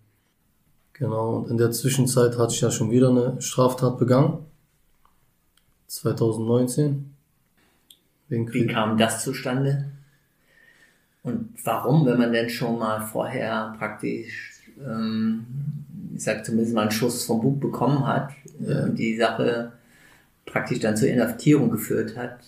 Genau, 0.94 1.36
und 1.36 1.50
in 1.50 1.58
der 1.58 1.70
Zwischenzeit 1.72 2.38
hatte 2.38 2.54
ich 2.54 2.60
ja 2.62 2.70
schon 2.70 2.90
wieder 2.90 3.10
eine 3.10 3.40
Straftat 3.42 3.98
begangen. 3.98 4.38
2019. 5.88 7.14
Wegen 8.28 8.52
Wie 8.52 8.66
kam 8.66 8.96
das 8.96 9.22
zustande? 9.22 9.84
Und 11.22 11.50
warum, 11.64 12.06
wenn 12.06 12.18
man 12.18 12.32
denn 12.32 12.48
schon 12.48 12.78
mal 12.78 13.00
vorher 13.00 13.74
praktisch, 13.78 14.62
ähm, 14.84 15.44
ich 16.14 16.22
sag 16.24 16.44
zumindest 16.44 16.74
mal 16.74 16.82
einen 16.82 16.90
Schuss 16.90 17.24
vom 17.24 17.40
Bug 17.40 17.60
bekommen 17.60 18.06
hat, 18.06 18.30
Ja. 18.60 18.86
äh, 18.86 18.94
die 18.94 19.16
Sache 19.16 19.72
praktisch 20.46 20.78
dann 20.80 20.96
zur 20.96 21.08
Inhaftierung 21.08 21.70
geführt 21.70 22.16
hat, 22.16 22.38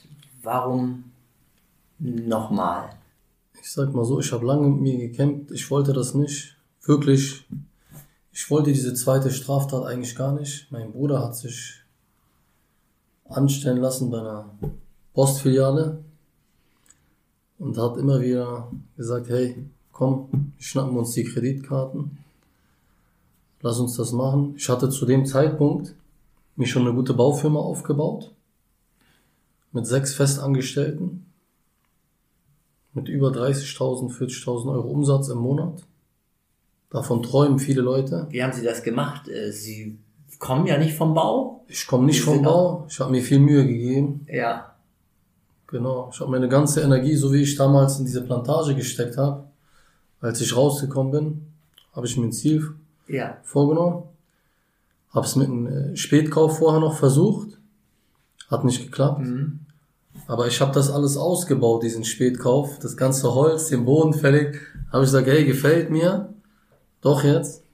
warum 0.43 1.05
nochmal? 1.99 2.91
Ich 3.69 3.75
sag 3.75 3.93
mal 3.93 4.07
so, 4.07 4.19
ich 4.19 4.33
habe 4.33 4.47
lange 4.47 4.67
mit 4.67 4.81
mir 4.81 4.97
gekämpft. 4.97 5.51
Ich 5.51 5.71
wollte 5.71 5.93
das 5.93 6.15
nicht. 6.15 6.57
Wirklich. 6.85 7.45
Ich 8.33 8.51
wollte 8.51 8.73
diese 8.73 8.95
zweite 8.95 9.31
Straftat 9.31 9.85
eigentlich 9.85 10.17
gar 10.17 10.33
nicht. 10.33 10.73
Mein 10.73 10.91
Bruder 10.91 11.23
hat 11.23 11.37
sich 11.37 11.75
anstellen 13.29 13.77
lassen 13.77 14.11
bei 14.11 14.21
einer 14.21 14.49
Postfiliale 15.13 16.03
und 17.59 17.77
hat 17.77 17.99
immer 17.99 18.23
wieder 18.23 18.73
gesagt, 18.97 19.29
hey, 19.29 19.63
komm, 19.93 20.55
schnappen 20.57 20.95
wir 20.95 21.01
uns 21.01 21.13
die 21.13 21.25
Kreditkarten. 21.25 22.17
Lass 23.61 23.79
uns 23.81 23.99
das 23.99 24.13
machen. 24.13 24.55
Ich 24.57 24.67
hatte 24.71 24.89
zu 24.89 25.05
dem 25.05 25.27
Zeitpunkt 25.27 25.95
mir 26.57 26.67
schon 26.67 26.87
eine 26.87 26.95
gute 26.95 27.13
Baufirma 27.13 27.61
aufgebaut. 27.61 28.33
Mit 29.73 29.87
sechs 29.87 30.15
Festangestellten 30.15 31.28
mit 32.99 33.09
über 33.09 33.29
30.000, 33.29 34.11
40.000 34.11 34.73
Euro 34.73 34.89
Umsatz 34.89 35.29
im 35.29 35.39
Monat. 35.39 35.85
Davon 36.91 37.23
träumen 37.23 37.59
viele 37.59 37.83
Leute. 37.83 38.27
Wie 38.31 38.43
haben 38.43 38.53
Sie 38.53 38.65
das 38.65 38.83
gemacht? 38.83 39.29
Äh, 39.29 39.53
Sie 39.53 39.99
kommen 40.39 40.67
ja 40.67 40.79
nicht 40.79 40.95
vom 40.95 41.15
Bau. 41.15 41.65
Ich 41.69 41.87
komme 41.87 42.07
nicht 42.07 42.19
Sie 42.19 42.25
vom 42.25 42.43
Bau. 42.43 42.87
Ich 42.89 42.99
habe 43.01 43.11
mir 43.11 43.23
viel 43.23 43.41
Mühe 43.41 43.67
gegeben. 43.67 44.27
Ja, 44.31 44.69
Genau. 45.69 46.09
Ich 46.13 46.21
habe 46.21 46.31
meine 46.31 46.49
ganze 46.49 46.81
Energie, 46.81 47.15
so 47.15 47.33
wie 47.33 47.43
ich 47.43 47.55
damals 47.55 47.99
in 47.99 48.07
diese 48.07 48.25
Plantage 48.25 48.75
gesteckt 48.75 49.17
habe, 49.17 49.45
als 50.21 50.41
ich 50.41 50.57
rausgekommen 50.57 51.13
bin, 51.13 51.47
habe 51.93 52.07
ich 52.07 52.17
mir 52.17 52.25
ein 52.25 52.33
Ziel 52.33 52.75
ja. 53.07 53.37
vorgenommen. 53.43 54.05
Habe 55.11 55.27
es 55.27 55.37
mit 55.37 55.49
einem 55.49 55.67
äh, 55.67 55.97
Spätkauf 55.97 56.59
vorher 56.59 56.81
noch 56.81 56.97
versucht. 56.97 57.59
Hat 58.51 58.65
nicht 58.65 58.83
geklappt. 58.83 59.21
Mhm. 59.21 59.61
Aber 60.29 60.47
ich 60.47 60.61
habe 60.61 60.73
das 60.73 60.91
alles 60.91 61.17
ausgebaut, 61.17 61.83
diesen 61.83 62.05
Spätkauf, 62.05 62.79
das 62.79 62.97
ganze 62.99 63.35
Holz, 63.35 63.69
den 63.69 63.87
Boden 63.87 64.13
fertig. 64.13 64.61
Habe 64.93 65.03
ich 65.05 65.09
gesagt, 65.11 65.27
hey, 65.27 65.45
gefällt 65.47 65.91
mir, 65.91 66.35
doch 67.01 67.25
jetzt. 67.25 67.65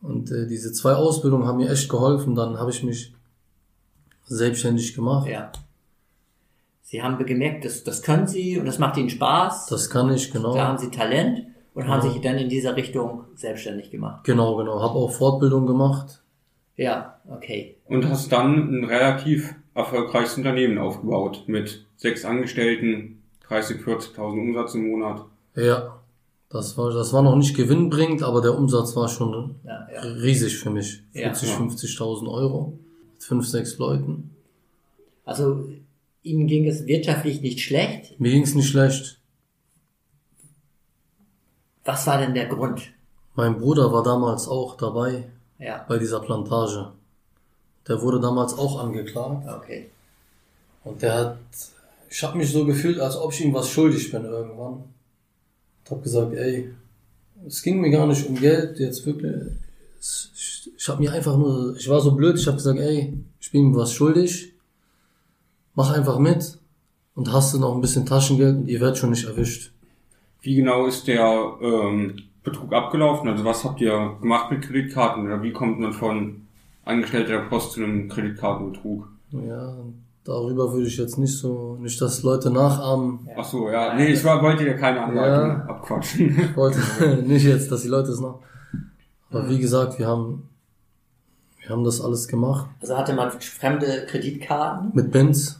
Und 0.00 0.30
äh, 0.30 0.46
diese 0.46 0.72
zwei 0.72 0.94
Ausbildungen 0.94 1.46
haben 1.46 1.58
mir 1.58 1.68
echt 1.68 1.88
geholfen. 1.88 2.34
Dann 2.36 2.58
habe 2.58 2.70
ich 2.70 2.82
mich 2.84 3.12
selbstständig 4.24 4.94
gemacht. 4.94 5.28
Ja. 5.28 5.50
Sie 6.82 7.02
haben 7.02 7.24
gemerkt, 7.24 7.64
das, 7.64 7.84
das 7.84 8.02
können 8.02 8.26
Sie 8.26 8.58
und 8.58 8.66
das 8.66 8.78
macht 8.78 8.96
Ihnen 8.96 9.10
Spaß. 9.10 9.66
Das 9.66 9.90
kann 9.90 10.10
ich, 10.12 10.32
genau. 10.32 10.54
Da 10.54 10.68
haben 10.68 10.78
Sie 10.78 10.90
Talent 10.90 11.46
und 11.74 11.88
haben 11.88 12.04
Ja. 12.06 12.12
sich 12.12 12.20
dann 12.20 12.36
in 12.38 12.48
dieser 12.48 12.76
Richtung 12.76 13.24
selbstständig 13.34 13.90
gemacht. 13.90 14.24
Genau, 14.24 14.56
genau. 14.56 14.80
Habe 14.80 14.94
auch 14.94 15.10
Fortbildung 15.10 15.66
gemacht. 15.66 16.19
Ja, 16.80 17.20
okay. 17.28 17.76
Und 17.84 18.08
hast 18.08 18.32
dann 18.32 18.80
ein 18.80 18.84
relativ 18.84 19.54
erfolgreiches 19.74 20.38
Unternehmen 20.38 20.78
aufgebaut 20.78 21.44
mit 21.46 21.84
sechs 21.98 22.24
Angestellten, 22.24 23.20
30, 23.48 23.82
40.000 23.82 24.18
Umsatz 24.40 24.74
im 24.74 24.88
Monat. 24.88 25.26
Ja. 25.54 26.00
Das 26.48 26.78
war, 26.78 26.90
das 26.90 27.12
war 27.12 27.20
noch 27.22 27.36
nicht 27.36 27.54
gewinnbringend, 27.54 28.22
aber 28.22 28.40
der 28.40 28.56
Umsatz 28.56 28.96
war 28.96 29.08
schon 29.08 29.56
Ja, 29.62 29.86
ja. 29.92 30.00
riesig 30.00 30.56
für 30.56 30.70
mich. 30.70 31.02
Ja. 31.12 31.34
40, 31.34 31.50
Ja. 31.50 31.56
50.000 31.58 32.32
Euro. 32.32 32.78
Mit 33.12 33.22
fünf, 33.24 33.46
sechs 33.46 33.76
Leuten. 33.76 34.30
Also 35.26 35.68
Ihnen 36.22 36.46
ging 36.46 36.66
es 36.66 36.86
wirtschaftlich 36.86 37.42
nicht 37.42 37.60
schlecht. 37.60 38.18
Mir 38.18 38.32
ging's 38.32 38.54
nicht 38.54 38.68
schlecht. 38.70 39.20
Was 41.84 42.06
war 42.06 42.18
denn 42.18 42.32
der 42.32 42.46
Grund? 42.46 42.90
Mein 43.34 43.58
Bruder 43.58 43.92
war 43.92 44.02
damals 44.02 44.48
auch 44.48 44.78
dabei 44.78 45.24
Ja, 45.60 45.84
bei 45.88 45.98
dieser 45.98 46.20
Plantage. 46.20 46.92
Der 47.86 48.00
wurde 48.02 48.20
damals 48.20 48.54
auch 48.54 48.80
angeklagt. 48.80 49.46
okay. 49.48 49.90
Und 50.82 51.02
der 51.02 51.14
hat, 51.14 51.38
ich 52.08 52.22
habe 52.22 52.38
mich 52.38 52.50
so 52.50 52.64
gefühlt, 52.64 52.98
als 52.98 53.16
ob 53.16 53.32
ich 53.32 53.44
ihm 53.44 53.52
was 53.52 53.68
schuldig 53.68 54.10
bin 54.10 54.24
irgendwann. 54.24 54.84
Ich 55.84 55.90
habe 55.90 56.00
gesagt, 56.00 56.32
ey, 56.32 56.72
es 57.46 57.62
ging 57.62 57.80
mir 57.80 57.90
gar 57.90 58.06
nicht 58.06 58.26
um 58.26 58.36
Geld, 58.36 58.78
jetzt 58.78 59.04
wirklich. 59.04 59.34
Es, 59.98 60.30
ich 60.34 60.50
ich 60.80 60.88
habe 60.88 61.02
mir 61.02 61.12
einfach 61.12 61.36
nur, 61.36 61.76
ich 61.76 61.88
war 61.88 62.00
so 62.00 62.12
blöd, 62.12 62.38
ich 62.38 62.46
habe 62.46 62.56
gesagt, 62.56 62.78
ey, 62.78 63.12
ich 63.38 63.52
bin 63.52 63.66
ihm 63.66 63.76
was 63.76 63.92
schuldig, 63.92 64.52
mach 65.74 65.90
einfach 65.90 66.18
mit 66.18 66.58
und 67.14 67.30
hast 67.32 67.52
du 67.52 67.58
noch 67.58 67.74
ein 67.74 67.82
bisschen 67.82 68.06
Taschengeld 68.06 68.56
und 68.56 68.68
ihr 68.68 68.80
werdet 68.80 68.96
schon 68.96 69.10
nicht 69.10 69.26
erwischt. 69.26 69.72
Wie 70.40 70.54
genau 70.54 70.86
ist 70.86 71.06
der 71.06 71.58
ähm, 71.60 72.16
Betrug 72.42 72.72
abgelaufen? 72.72 73.28
Also 73.28 73.44
was 73.44 73.64
habt 73.64 73.80
ihr 73.80 74.16
gemacht 74.20 74.50
mit 74.50 74.62
Kreditkarten? 74.62 75.26
Oder 75.26 75.42
wie 75.42 75.52
kommt 75.52 75.78
man 75.80 75.92
von 75.92 76.46
Angestellter 76.84 77.32
der 77.32 77.48
Post 77.48 77.72
zu 77.72 77.82
einem 77.84 78.08
Kreditkartenbetrug? 78.08 79.06
Ja, 79.32 79.74
darüber 80.24 80.72
würde 80.72 80.86
ich 80.86 80.96
jetzt 80.96 81.18
nicht 81.18 81.36
so, 81.36 81.76
nicht, 81.80 82.00
dass 82.00 82.22
Leute 82.22 82.50
nachahmen. 82.50 83.28
Ach 83.36 83.44
so, 83.44 83.70
ja. 83.70 83.94
Nee, 83.94 84.08
ich 84.08 84.24
war, 84.24 84.42
wollte 84.42 84.64
dir 84.64 84.74
keine 84.76 85.02
Anleitung 85.02 85.48
Ja. 85.48 85.64
abquatschen. 85.66 86.36
Ich 86.50 86.56
wollte 86.56 86.78
nicht 87.26 87.44
jetzt, 87.44 87.70
dass 87.70 87.82
die 87.82 87.88
Leute 87.88 88.10
es 88.10 88.20
noch. 88.20 88.40
Aber 89.30 89.48
wie 89.48 89.58
gesagt, 89.58 89.98
wir 89.98 90.06
haben, 90.08 90.48
wir 91.60 91.68
haben 91.70 91.84
das 91.84 92.00
alles 92.00 92.26
gemacht. 92.26 92.68
Also 92.80 92.96
hatte 92.96 93.12
man 93.14 93.30
fremde 93.30 94.06
Kreditkarten. 94.08 94.90
Mit 94.94 95.12
Benz. 95.12 95.59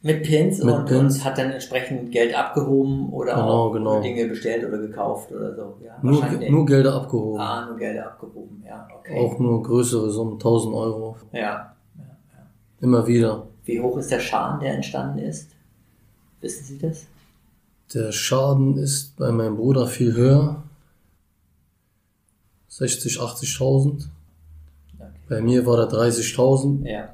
Mit 0.00 0.22
Pins, 0.22 0.62
Mit 0.62 0.74
und, 0.74 0.84
Pins. 0.86 1.16
und 1.16 1.24
hat 1.24 1.38
dann 1.38 1.50
entsprechend 1.50 2.12
Geld 2.12 2.32
abgehoben 2.32 3.12
oder 3.12 3.34
Genau, 3.34 3.48
auch 3.68 3.72
genau. 3.72 4.00
Dinge 4.00 4.28
bestellt 4.28 4.64
oder 4.64 4.78
gekauft 4.78 5.32
oder 5.32 5.54
so. 5.56 5.76
Ja, 5.84 5.98
Nur, 6.02 6.24
nur 6.50 6.66
Gelder 6.66 6.94
abgehoben. 6.94 7.40
ah, 7.40 7.66
nur 7.66 7.76
Gelder 7.76 8.06
abgehoben, 8.06 8.62
ja, 8.64 8.86
okay. 8.96 9.18
Auch 9.18 9.38
nur 9.40 9.60
größere 9.62 10.08
Summen, 10.10 10.34
1000 10.34 10.74
Euro. 10.74 11.16
Ja. 11.32 11.74
Immer 12.80 13.06
wieder. 13.08 13.46
Wie 13.64 13.80
hoch 13.80 13.96
ist 13.98 14.10
der 14.12 14.20
Schaden, 14.20 14.60
der 14.60 14.74
entstanden 14.74 15.18
ist? 15.18 15.50
Wissen 16.40 16.64
Sie 16.64 16.78
das? 16.78 17.06
Der 17.92 18.12
Schaden 18.12 18.78
ist 18.78 19.16
bei 19.16 19.32
meinem 19.32 19.56
Bruder 19.56 19.88
viel 19.88 20.14
höher. 20.14 20.62
60, 22.68 23.18
80.000. 23.18 24.06
Okay. 24.94 25.08
Bei 25.28 25.40
mir 25.40 25.66
war 25.66 25.76
der 25.76 25.88
30.000 25.88 26.86
Ja. 26.86 27.08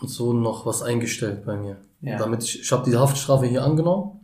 Und 0.00 0.08
so 0.08 0.32
noch 0.32 0.66
was 0.66 0.82
eingestellt 0.82 1.44
bei 1.44 1.56
mir. 1.56 1.76
Ja. 2.00 2.18
Damit 2.18 2.44
ich, 2.44 2.60
ich 2.60 2.72
habe 2.72 2.88
die 2.88 2.96
Haftstrafe 2.96 3.46
hier 3.46 3.64
angenommen. 3.64 4.20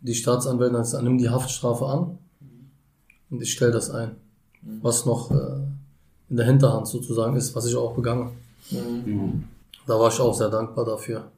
Die 0.00 0.14
Staatsanwältin 0.14 0.76
hat 0.76 0.84
gesagt, 0.84 1.04
nimm 1.04 1.18
die 1.18 1.30
Haftstrafe 1.30 1.86
an 1.86 2.18
und 3.30 3.42
ich 3.42 3.52
stelle 3.52 3.72
das 3.72 3.90
ein. 3.90 4.12
Was 4.82 5.06
noch 5.06 5.30
äh, 5.30 5.60
in 6.28 6.36
der 6.36 6.46
Hinterhand 6.46 6.88
sozusagen 6.88 7.36
ist, 7.36 7.54
was 7.54 7.66
ich 7.66 7.76
auch 7.76 7.94
begangen. 7.94 8.32
Mhm. 8.70 9.44
Da 9.86 9.98
war 9.98 10.08
ich 10.08 10.20
auch 10.20 10.34
sehr 10.34 10.48
dankbar 10.48 10.84
dafür. 10.84 11.30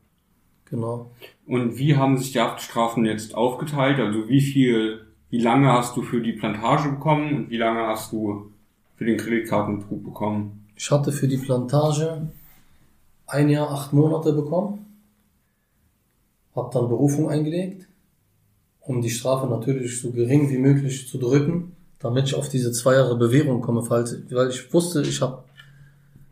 Genau. 0.71 1.11
Und 1.47 1.79
wie 1.79 1.97
haben 1.97 2.19
sich 2.19 2.33
die 2.33 2.41
Haftstrafen 2.41 3.05
jetzt 3.05 3.35
aufgeteilt? 3.35 3.99
Also 3.99 4.29
wie 4.29 4.41
viel, 4.41 5.07
wie 5.31 5.41
lange 5.41 5.73
hast 5.73 5.97
du 5.97 6.03
für 6.03 6.21
die 6.21 6.33
Plantage 6.33 6.91
bekommen 6.91 7.35
und 7.35 7.51
wie 7.51 7.57
lange 7.57 7.87
hast 7.87 8.13
du 8.13 8.51
für 8.97 9.05
den 9.05 9.17
Kreditkartenbetrug 9.17 10.05
bekommen? 10.05 10.67
Ich 10.77 10.91
hatte 10.91 11.13
für 11.13 11.29
die 11.29 11.39
Plantage 11.39 12.29
ein 13.29 13.49
Jahr, 13.49 13.71
acht 13.71 13.93
Monate 13.93 14.33
bekommen. 14.33 14.87
Hab 16.55 16.73
dann 16.73 16.89
Berufung 16.89 17.31
eingelegt, 17.31 17.89
um 18.81 19.01
die 19.01 19.11
Strafe 19.11 19.47
natürlich 19.47 20.01
so 20.01 20.11
gering 20.11 20.51
wie 20.51 20.59
möglich 20.59 21.09
zu 21.09 21.19
drücken, 21.19 21.77
damit 22.01 22.27
ich 22.27 22.35
auf 22.35 22.49
diese 22.49 22.73
zwei 22.73 22.95
Jahre 22.95 23.17
Bewährung 23.17 23.61
komme, 23.61 23.83
falls, 23.83 24.17
weil 24.31 24.49
ich 24.49 24.73
wusste, 24.73 25.03
ich 25.03 25.21
habe 25.21 25.45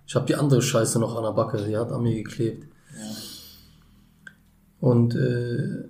ich 0.07 0.15
hab 0.15 0.27
die 0.27 0.37
andere 0.37 0.63
Scheiße 0.63 0.99
noch 1.01 1.17
an 1.17 1.25
der 1.25 1.33
Backe, 1.33 1.65
die 1.65 1.77
hat 1.77 1.91
an 1.91 2.03
mir 2.03 2.15
geklebt. 2.15 2.69
Und 4.81 5.17
äh, 5.17 5.89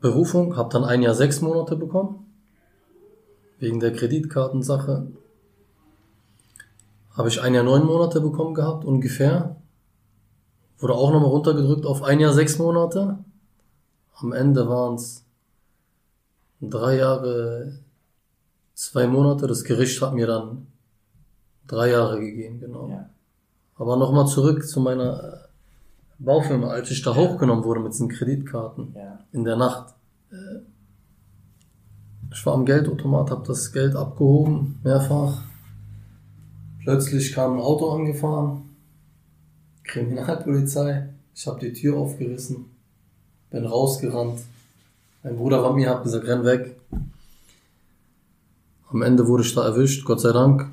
Berufung, 0.00 0.56
habe 0.56 0.70
dann 0.72 0.84
ein 0.84 1.02
Jahr 1.02 1.14
sechs 1.14 1.40
Monate 1.40 1.76
bekommen, 1.76 2.26
wegen 3.58 3.80
der 3.80 3.92
Kreditkartensache. 3.92 5.06
Habe 7.10 7.28
ich 7.28 7.40
ein 7.40 7.54
Jahr 7.54 7.64
neun 7.64 7.86
Monate 7.86 8.20
bekommen 8.20 8.54
gehabt, 8.54 8.84
ungefähr. 8.84 9.56
Wurde 10.84 10.96
auch 10.96 11.12
nochmal 11.12 11.30
runtergedrückt 11.30 11.86
auf 11.86 12.02
ein 12.02 12.20
Jahr 12.20 12.34
sechs 12.34 12.58
Monate. 12.58 13.16
Am 14.16 14.34
Ende 14.34 14.68
waren 14.68 14.96
es 14.96 15.24
drei 16.60 16.96
Jahre, 16.98 17.78
zwei 18.74 19.06
Monate. 19.06 19.46
Das 19.46 19.64
Gericht 19.64 20.02
hat 20.02 20.12
mir 20.12 20.26
dann 20.26 20.66
drei 21.66 21.88
Jahre 21.88 22.20
gegeben, 22.20 22.60
genau. 22.60 22.90
Ja. 22.90 23.08
Aber 23.76 23.96
nochmal 23.96 24.26
zurück 24.26 24.68
zu 24.68 24.78
meiner 24.80 25.24
äh, 25.24 25.36
Baufirma, 26.18 26.66
als 26.68 26.90
ich 26.90 27.00
da 27.00 27.14
hochgenommen 27.14 27.64
wurde 27.64 27.80
mit 27.80 27.94
diesen 27.94 28.10
Kreditkarten 28.10 28.92
Ja. 28.94 29.20
in 29.32 29.44
der 29.44 29.56
Nacht. 29.56 29.94
Äh, 30.30 30.60
Ich 32.30 32.44
war 32.44 32.52
am 32.52 32.66
Geldautomat, 32.66 33.30
habe 33.30 33.46
das 33.46 33.72
Geld 33.72 33.96
abgehoben, 33.96 34.80
mehrfach. 34.84 35.44
Plötzlich 36.82 37.32
kam 37.32 37.54
ein 37.54 37.60
Auto 37.60 37.90
angefahren, 37.90 38.63
Kriminalpolizei. 39.84 41.08
Ich 41.34 41.46
habe 41.46 41.60
die 41.60 41.72
Tür 41.72 41.96
aufgerissen, 41.96 42.66
bin 43.50 43.64
rausgerannt. 43.66 44.40
Mein 45.22 45.36
Bruder 45.36 45.62
war 45.62 45.72
mir, 45.72 45.90
hat 45.90 46.02
gesagt, 46.04 46.26
renn 46.26 46.44
weg. 46.44 46.76
Am 48.90 49.02
Ende 49.02 49.26
wurde 49.26 49.42
ich 49.42 49.54
da 49.54 49.64
erwischt, 49.64 50.04
Gott 50.04 50.20
sei 50.20 50.32
Dank. 50.32 50.70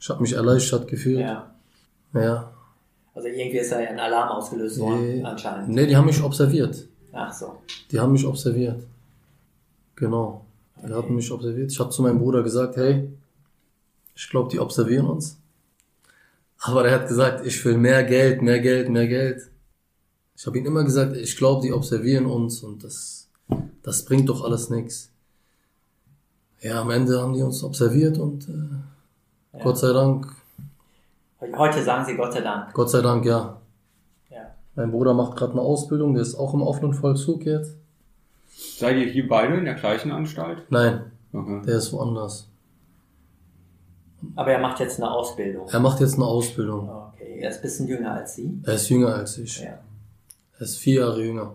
Ich 0.00 0.08
habe 0.10 0.20
mich 0.20 0.32
erleichtert 0.34 0.88
gefühlt. 0.88 1.20
ja. 1.20 1.50
ja. 2.14 2.52
Also 3.14 3.28
irgendwie 3.28 3.56
ist 3.56 3.72
da 3.72 3.76
ein 3.78 3.98
Alarm 3.98 4.28
ausgelöst 4.28 4.78
worden, 4.78 5.00
Nee, 5.00 5.22
anscheinend. 5.24 5.70
nee, 5.70 5.86
die 5.86 5.96
haben 5.96 6.04
mich 6.04 6.22
observiert. 6.22 6.86
Ach 7.14 7.32
so. 7.32 7.62
Die 7.90 7.98
haben 7.98 8.12
mich 8.12 8.26
observiert. 8.26 8.82
Genau. 9.94 10.44
Die 10.86 10.92
hatten 10.92 11.14
mich 11.14 11.32
observiert. 11.32 11.72
Ich 11.72 11.80
habe 11.80 11.88
zu 11.88 12.02
meinem 12.02 12.18
Bruder 12.18 12.42
gesagt, 12.42 12.76
hey, 12.76 13.08
ich 14.14 14.28
glaube, 14.28 14.50
die 14.50 14.58
observieren 14.60 15.06
uns. 15.06 15.38
Aber 16.60 16.86
er 16.88 16.94
hat 17.00 17.08
gesagt, 17.08 17.46
ich 17.46 17.64
will 17.64 17.76
mehr 17.76 18.02
Geld, 18.04 18.42
mehr 18.42 18.60
Geld, 18.60 18.88
mehr 18.88 19.06
Geld. 19.06 19.50
Ich 20.36 20.46
habe 20.46 20.58
ihm 20.58 20.66
immer 20.66 20.84
gesagt, 20.84 21.16
ich 21.16 21.36
glaube, 21.36 21.62
die 21.62 21.72
observieren 21.72 22.26
uns 22.26 22.62
und 22.62 22.82
das, 22.84 23.28
das 23.82 24.04
bringt 24.04 24.28
doch 24.28 24.44
alles 24.44 24.68
nichts. 24.70 25.10
Ja, 26.60 26.80
am 26.80 26.90
Ende 26.90 27.20
haben 27.20 27.34
die 27.34 27.42
uns 27.42 27.62
observiert 27.62 28.18
und 28.18 28.48
äh, 28.48 29.56
Ja. 29.58 29.64
Gott 29.64 29.78
sei 29.78 29.92
Dank, 29.92 30.26
Heute 31.54 31.82
sagen 31.82 32.04
Sie 32.06 32.16
Gott 32.16 32.32
sei 32.32 32.40
Dank. 32.40 32.72
Gott 32.72 32.90
sei 32.90 33.02
Dank, 33.02 33.24
ja. 33.26 33.60
Ja. 34.30 34.54
Mein 34.74 34.90
Bruder 34.90 35.12
macht 35.14 35.36
gerade 35.36 35.52
eine 35.52 35.60
Ausbildung, 35.60 36.14
der 36.14 36.22
ist 36.22 36.34
auch 36.34 36.54
im 36.54 36.62
offenen 36.62 36.94
Vollzug 36.94 37.44
jetzt. 37.44 37.76
Seid 38.78 38.96
ihr 38.96 39.06
hier 39.06 39.28
beide 39.28 39.54
in 39.56 39.64
der 39.66 39.74
gleichen 39.74 40.10
Anstalt? 40.12 40.62
Nein, 40.70 41.12
Okay. 41.32 41.62
der 41.66 41.76
ist 41.76 41.92
woanders. 41.92 42.48
Aber 44.34 44.50
er 44.52 44.58
macht 44.60 44.80
jetzt 44.80 45.00
eine 45.00 45.10
Ausbildung. 45.10 45.68
Er 45.70 45.80
macht 45.80 46.00
jetzt 46.00 46.14
eine 46.14 46.24
Ausbildung. 46.26 46.88
Okay, 46.88 47.38
er 47.40 47.50
ist 47.50 47.56
ein 47.56 47.62
bisschen 47.62 47.88
jünger 47.88 48.12
als 48.12 48.34
Sie. 48.34 48.58
Er 48.64 48.74
ist 48.74 48.88
jünger 48.88 49.14
als 49.14 49.38
ich. 49.38 49.60
Ja. 49.60 49.78
Er 50.58 50.60
ist 50.60 50.78
vier 50.78 51.00
Jahre 51.02 51.22
jünger. 51.24 51.52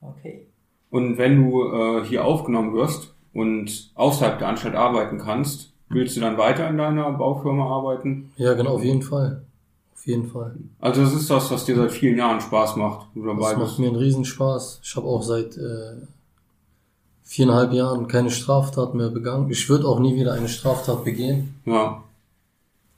Okay. 0.00 0.46
Und 0.90 1.18
wenn 1.18 1.50
du 1.50 1.64
äh, 1.64 2.04
hier 2.04 2.24
aufgenommen 2.24 2.72
wirst 2.74 3.14
und 3.34 3.90
außerhalb 3.94 4.38
der 4.38 4.48
Anstalt 4.48 4.74
arbeiten 4.74 5.18
kannst, 5.18 5.72
willst 5.90 6.16
du 6.16 6.20
dann 6.20 6.38
weiter 6.38 6.68
in 6.68 6.78
deiner 6.78 7.10
Baufirma 7.12 7.66
arbeiten? 7.68 8.32
Ja, 8.36 8.54
genau, 8.54 8.74
auf 8.76 8.84
jeden 8.84 9.02
Fall. 9.02 9.42
Auf 9.94 10.06
jeden 10.06 10.28
Fall. 10.28 10.54
Also 10.80 11.02
das 11.02 11.12
ist 11.14 11.28
das, 11.28 11.50
was 11.50 11.64
dir 11.64 11.76
seit 11.76 11.90
vielen 11.90 12.16
Jahren 12.16 12.40
Spaß 12.40 12.76
macht, 12.76 13.08
du 13.14 13.26
dabei 13.26 13.50
Das 13.50 13.56
macht 13.58 13.66
bist. 13.66 13.78
mir 13.80 13.88
einen 13.88 13.96
Riesenspaß. 13.96 14.80
Ich 14.82 14.96
habe 14.96 15.06
auch 15.08 15.22
seit 15.22 15.56
äh, 15.56 15.96
viereinhalb 17.28 17.74
Jahren 17.74 18.08
keine 18.08 18.30
Straftat 18.30 18.94
mehr 18.94 19.10
begangen. 19.10 19.50
Ich 19.50 19.68
würde 19.68 19.86
auch 19.86 20.00
nie 20.00 20.16
wieder 20.16 20.32
eine 20.32 20.48
Straftat 20.48 21.04
begehen. 21.04 21.60
Ja. 21.66 22.02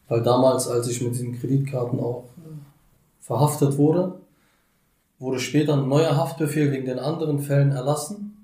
Weil 0.08 0.22
damals, 0.22 0.68
als 0.68 0.86
ich 0.86 1.02
mit 1.02 1.18
den 1.18 1.38
Kreditkarten 1.38 1.98
auch 1.98 2.24
äh, 2.38 2.50
verhaftet 3.20 3.76
wurde, 3.76 4.20
wurde 5.18 5.40
später 5.40 5.74
ein 5.74 5.88
neuer 5.88 6.16
Haftbefehl 6.16 6.70
wegen 6.70 6.86
den 6.86 7.00
anderen 7.00 7.40
Fällen 7.40 7.72
erlassen. 7.72 8.36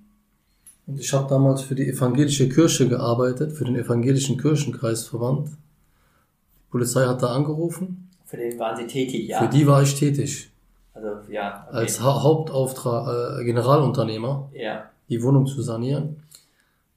Und 0.88 0.98
ich 0.98 1.12
habe 1.12 1.28
damals 1.28 1.62
für 1.62 1.76
die 1.76 1.88
evangelische 1.88 2.48
Kirche 2.48 2.88
gearbeitet, 2.88 3.52
für 3.52 3.64
den 3.64 3.76
evangelischen 3.76 4.38
Kirchenkreisverband. 4.38 5.48
Die 5.48 6.70
Polizei 6.70 7.06
hat 7.06 7.22
da 7.22 7.28
angerufen. 7.28 8.10
Für 8.24 8.38
den 8.38 8.58
waren 8.58 8.76
Sie 8.76 8.88
tätig, 8.88 9.28
ja. 9.28 9.38
Für 9.38 9.48
die 9.48 9.64
war 9.68 9.82
ich 9.82 9.94
tätig. 9.94 10.50
Also, 10.94 11.08
ja. 11.30 11.64
Okay. 11.68 11.76
Als 11.76 12.00
ha 12.00 12.22
Hauptauftrag, 12.24 13.40
äh, 13.40 13.44
Generalunternehmer, 13.44 14.48
ja. 14.52 14.90
Die 15.08 15.22
Wohnung 15.22 15.46
zu 15.46 15.62
sanieren. 15.62 16.22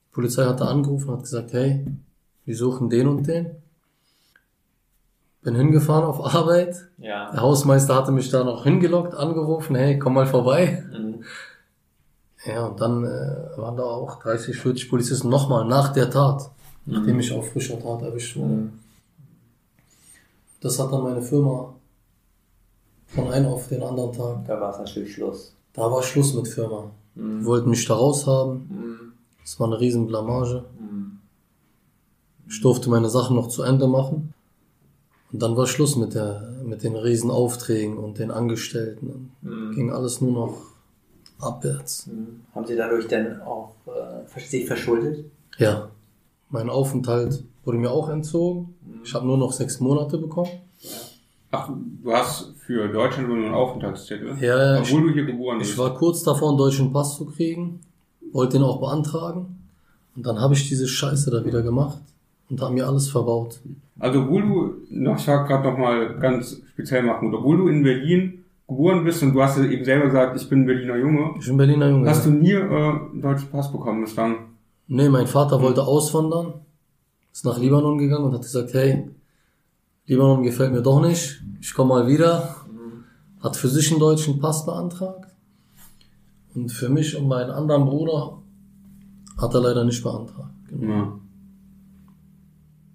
Die 0.08 0.13
Polizei 0.13 0.45
hat 0.45 0.60
da 0.60 0.65
angerufen 0.65 1.10
und 1.10 1.17
hat 1.17 1.24
gesagt, 1.24 1.54
hey, 1.54 1.86
wir 2.45 2.56
suchen 2.56 2.89
den 2.89 3.08
und 3.08 3.28
den. 3.28 3.52
Bin 5.41 5.56
hingefahren 5.56 6.04
auf 6.04 6.36
Arbeit. 6.36 6.89
Ja. 6.98 7.32
Der 7.32 7.41
Hausmeister 7.41 7.95
hatte 7.95 8.12
mich 8.12 8.30
da 8.30 8.43
noch 8.43 8.63
hingelockt, 8.63 9.13
angerufen, 9.13 9.76
hey, 9.76 9.98
komm 9.98 10.15
mal 10.15 10.26
vorbei. 10.26 10.84
Mhm. 10.91 11.24
Ja, 12.45 12.67
und 12.67 12.80
dann 12.80 13.04
äh, 13.04 13.58
waren 13.58 13.78
da 13.78 13.84
auch 13.84 14.22
30, 14.22 14.58
40 14.58 14.89
Polizisten 14.89 15.30
nochmal 15.30 15.65
nach 15.65 15.93
der 15.93 16.10
Tat, 16.10 16.50
nachdem 16.86 17.19
ich 17.19 17.32
auf 17.32 17.52
frischer 17.52 17.80
Tat 17.80 18.02
erwischt 18.02 18.36
wurde. 18.38 18.54
Mhm. 18.54 18.80
Das 20.62 20.80
hat 20.80 20.91
dann 20.91 21.04
meine 21.04 21.22
Firma 21.22 21.74
von 23.08 23.32
einem 23.32 23.48
auf 23.48 23.67
den 23.67 23.82
anderen 23.82 24.13
Tag. 24.13 24.45
Da 24.45 24.60
war 24.60 24.72
es 24.72 24.80
natürlich 24.80 25.13
Schluss. 25.13 25.56
Da 25.74 25.84
war 25.84 26.04
Schluss 26.04 26.34
mit 26.34 26.48
Firma. 26.48 26.91
Die 27.15 27.22
Mhm. 27.22 27.45
wollten 27.45 27.69
mich 27.69 27.86
da 27.86 27.95
raushaben. 27.95 28.56
Mhm. 28.69 29.00
Das 29.43 29.60
war 29.60 29.67
eine 29.67 29.80
riesen 29.80 30.08
Blamage. 30.08 30.65
Mhm. 30.80 31.19
Ich 32.48 32.62
durfte 32.62 32.89
meine 32.89 33.10
Sachen 33.10 33.36
noch 33.36 33.48
zu 33.48 33.63
Ende 33.63 33.88
machen. 33.88 34.34
Und 35.32 35.41
dann 35.41 35.56
war 35.56 35.67
Schluss 35.67 35.95
mit 35.95 36.15
der, 36.15 36.56
mit 36.63 36.82
den 36.84 36.95
riesen 36.95 37.30
Aufträgen 37.30 37.98
und 37.98 38.17
den 38.17 38.32
Angestellten. 38.32 39.32
Mhm. 39.41 39.72
Ging 39.76 39.91
alles 39.91 40.22
nur 40.22 40.32
noch 40.32 40.58
abwärts. 41.39 42.08
Mhm. 42.08 42.41
Haben 42.56 42.65
Sie 42.65 42.76
dadurch 42.76 43.08
denn 43.08 43.39
auch 43.41 43.74
äh, 43.86 44.39
sich 44.39 44.65
verschuldet? 44.65 45.26
Ja. 45.58 45.89
Mein 46.50 46.69
Aufenthalt 46.69 47.43
wurde 47.63 47.78
mir 47.78 47.91
auch 47.91 48.10
entzogen. 48.10 48.74
Ich 49.04 49.13
habe 49.13 49.28
nur 49.28 49.38
noch 49.38 49.52
sechs 49.54 49.80
Monate 49.80 50.17
bekommen. 50.17 50.50
Ach, 51.52 51.69
du 52.04 52.12
hast 52.12 52.54
für 52.70 52.88
Deutschland 52.88 53.28
nur 53.30 53.38
einen 53.38 53.52
Aufenthaltstitel? 53.52 54.36
Ja, 54.40 54.76
ja, 54.76 54.80
Obwohl 54.82 55.08
du 55.08 55.10
hier 55.10 55.26
geboren 55.26 55.58
bist. 55.58 55.72
Ich 55.72 55.78
war 55.80 55.92
kurz 55.96 56.22
davor, 56.22 56.50
einen 56.50 56.58
deutschen 56.60 56.94
Pass 56.94 57.18
zu 57.18 57.26
kriegen. 57.26 57.80
Wollte 58.32 58.58
den 58.58 58.64
auch 58.64 58.80
beantragen. 58.80 59.58
Und 60.16 60.24
dann 60.24 60.40
habe 60.40 60.54
ich 60.54 60.70
diese 60.70 60.88
Scheiße 60.88 61.32
da 61.32 61.44
wieder 61.44 61.64
gemacht 61.64 61.98
und 62.48 62.62
haben 62.62 62.76
mir 62.76 62.86
alles 62.86 63.10
verbaut. 63.10 63.60
Also 63.98 64.20
obwohl 64.20 64.44
du, 64.44 64.74
noch, 64.92 65.18
ich 65.18 65.24
sag 65.24 65.48
gerade 65.48 65.68
noch 65.68 65.80
mal 65.80 66.20
ganz 66.20 66.62
speziell 66.74 67.02
machen, 67.02 67.34
obwohl 67.34 67.58
du 67.58 67.70
in 67.70 67.82
Berlin 67.82 68.44
geboren 68.68 69.04
bist 69.04 69.24
und 69.24 69.34
du 69.34 69.42
hast 69.42 69.58
ja 69.58 69.64
eben 69.64 69.84
selber 69.84 70.06
gesagt, 70.06 70.40
ich 70.40 70.48
bin 70.48 70.68
Berliner 70.68 70.98
Junge. 70.98 71.32
Ich 71.40 71.48
bin 71.48 71.58
Berliner 71.58 71.90
Junge. 71.90 72.08
Hast 72.08 72.28
du 72.28 72.30
nie 72.30 72.52
äh, 72.52 72.62
einen 72.62 73.20
deutschen 73.20 73.50
Pass 73.50 73.72
bekommen 73.72 74.02
bislang? 74.02 74.36
Nee, 74.88 75.10
mein 75.10 75.26
Vater 75.26 75.60
wollte 75.60 75.82
auswandern, 75.82 76.54
ist 77.34 77.46
nach 77.46 77.58
Libanon 77.58 77.98
gegangen 77.98 78.26
und 78.26 78.34
hat 78.36 78.44
gesagt, 78.44 78.76
hey, 78.76 79.10
Libanon 80.06 80.44
gefällt 80.44 80.72
mir 80.72 80.84
doch 80.84 81.02
nicht, 81.02 81.42
ich 81.62 81.74
komme 81.74 81.90
mal 81.90 82.08
wieder. 82.08 82.56
Hat 83.39 83.56
für 83.56 83.69
sich 83.69 83.89
einen 83.91 83.99
deutschen 83.99 84.39
Pass 84.39 84.65
beantragt. 84.65 85.30
Und 86.56 86.69
für 86.71 86.89
mich 86.89 87.15
und 87.15 87.28
meinen 87.28 87.52
anderen 87.52 87.86
Bruder 87.86 88.38
hat 89.38 89.54
er 89.54 89.62
leider 89.62 89.84
nicht 89.86 90.04
beantragt. 90.04 90.49
Genau. 90.67 90.91
Ja. 90.93 91.13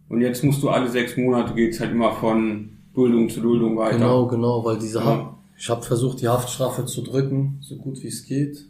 Und 0.08 0.20
jetzt 0.20 0.44
musst 0.44 0.62
du 0.62 0.68
alle 0.68 0.88
sechs 0.90 1.16
Monate 1.16 1.54
geht's 1.54 1.80
halt 1.80 1.92
immer 1.92 2.12
von 2.12 2.70
Duldung 2.94 3.28
zu 3.30 3.40
Duldung 3.40 3.76
weiter. 3.76 3.98
Genau, 3.98 4.26
genau, 4.26 4.64
weil 4.64 4.78
diese 4.78 4.98
Ja. 4.98 5.04
Haft, 5.06 5.34
ich 5.56 5.68
habe 5.70 5.82
versucht, 5.82 6.20
die 6.20 6.28
Haftstrafe 6.28 6.84
zu 6.84 7.02
drücken, 7.02 7.58
so 7.60 7.76
gut 7.76 8.02
wie 8.02 8.08
es 8.08 8.24
geht. 8.24 8.66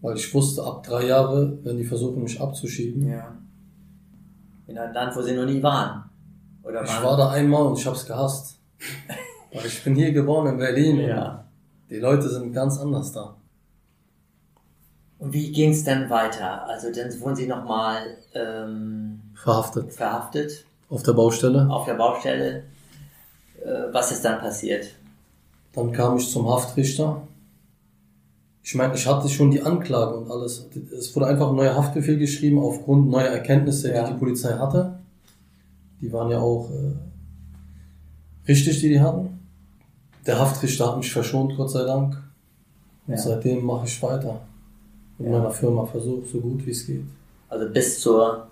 Weil 0.00 0.16
ich 0.16 0.32
wusste, 0.32 0.62
ab 0.64 0.84
drei 0.84 1.06
Jahre 1.06 1.62
werden 1.64 1.76
die 1.76 1.84
versuchen, 1.84 2.22
mich 2.22 2.40
abzuschieben. 2.40 3.06
Ja. 3.08 3.36
In 4.68 4.78
einem 4.78 4.94
Land, 4.94 5.16
wo 5.16 5.22
sie 5.22 5.34
noch 5.34 5.44
nie 5.46 5.62
waren. 5.62 6.04
Oder 6.62 6.82
Ich 6.84 6.90
waren? 6.90 7.04
war 7.04 7.16
da 7.16 7.30
einmal 7.30 7.66
und 7.66 7.78
ich 7.78 7.86
habe 7.86 7.96
es 7.96 8.06
gehasst. 8.06 8.60
Weil 9.52 9.66
ich 9.66 9.82
bin 9.82 9.94
hier 9.94 10.12
geboren 10.12 10.46
in 10.52 10.58
Berlin 10.58 10.98
Ja. 11.00 11.44
und 11.82 11.90
die 11.90 11.96
Leute 12.00 12.28
sind 12.28 12.52
ganz 12.52 12.78
anders 12.78 13.12
da. 13.12 13.34
Und 15.18 15.32
wie 15.32 15.50
ging 15.50 15.70
es 15.70 15.82
dann 15.84 16.08
weiter? 16.10 16.66
Also 16.68 16.92
dann 16.92 17.18
wurden 17.20 17.34
sie 17.36 17.46
nochmal 17.46 18.02
ähm, 18.34 19.20
Verhaftet. 19.34 19.92
verhaftet 19.92 20.64
Auf 20.88 21.02
der 21.02 21.12
Baustelle. 21.12 21.68
auf 21.68 21.86
der 21.86 21.94
Baustelle. 21.94 22.64
Äh, 23.64 23.92
was 23.92 24.12
ist 24.12 24.24
dann 24.24 24.38
passiert? 24.40 24.86
Dann 25.72 25.92
kam 25.92 26.16
ich 26.18 26.30
zum 26.30 26.48
Haftrichter. 26.48 27.22
Ich 28.62 28.74
meine, 28.74 28.94
ich 28.94 29.06
hatte 29.06 29.28
schon 29.28 29.50
die 29.50 29.62
Anklage 29.62 30.14
und 30.18 30.30
alles. 30.30 30.66
Es 30.96 31.14
wurde 31.16 31.26
einfach 31.26 31.48
ein 31.50 31.56
neuer 31.56 31.74
Haftbefehl 31.74 32.18
geschrieben 32.18 32.58
aufgrund 32.58 33.08
neuer 33.08 33.28
Erkenntnisse, 33.28 33.92
Ja. 33.92 34.06
die 34.06 34.12
die 34.12 34.18
Polizei 34.18 34.52
hatte. 34.52 34.98
Die 36.00 36.12
waren 36.12 36.30
ja 36.30 36.38
auch 36.38 36.70
äh, 36.70 36.94
richtig, 38.46 38.78
die 38.80 38.90
die 38.90 39.00
hatten. 39.00 39.37
Der 40.28 40.38
Haftrichter 40.38 40.86
hat 40.88 40.98
mich 40.98 41.10
verschont, 41.10 41.56
Gott 41.56 41.70
sei 41.70 41.84
Dank. 41.84 42.14
Und 43.06 43.14
Ja. 43.14 43.16
seitdem 43.16 43.64
mache 43.64 43.86
ich 43.86 44.00
weiter. 44.02 44.42
Mit 45.16 45.26
Ja. 45.32 45.38
meiner 45.38 45.50
Firma 45.50 45.86
versucht, 45.86 46.28
so 46.28 46.38
gut 46.38 46.64
wie 46.66 46.70
es 46.70 46.86
geht. 46.86 47.02
Also 47.48 47.68
bis 47.70 47.98
zur 48.00 48.46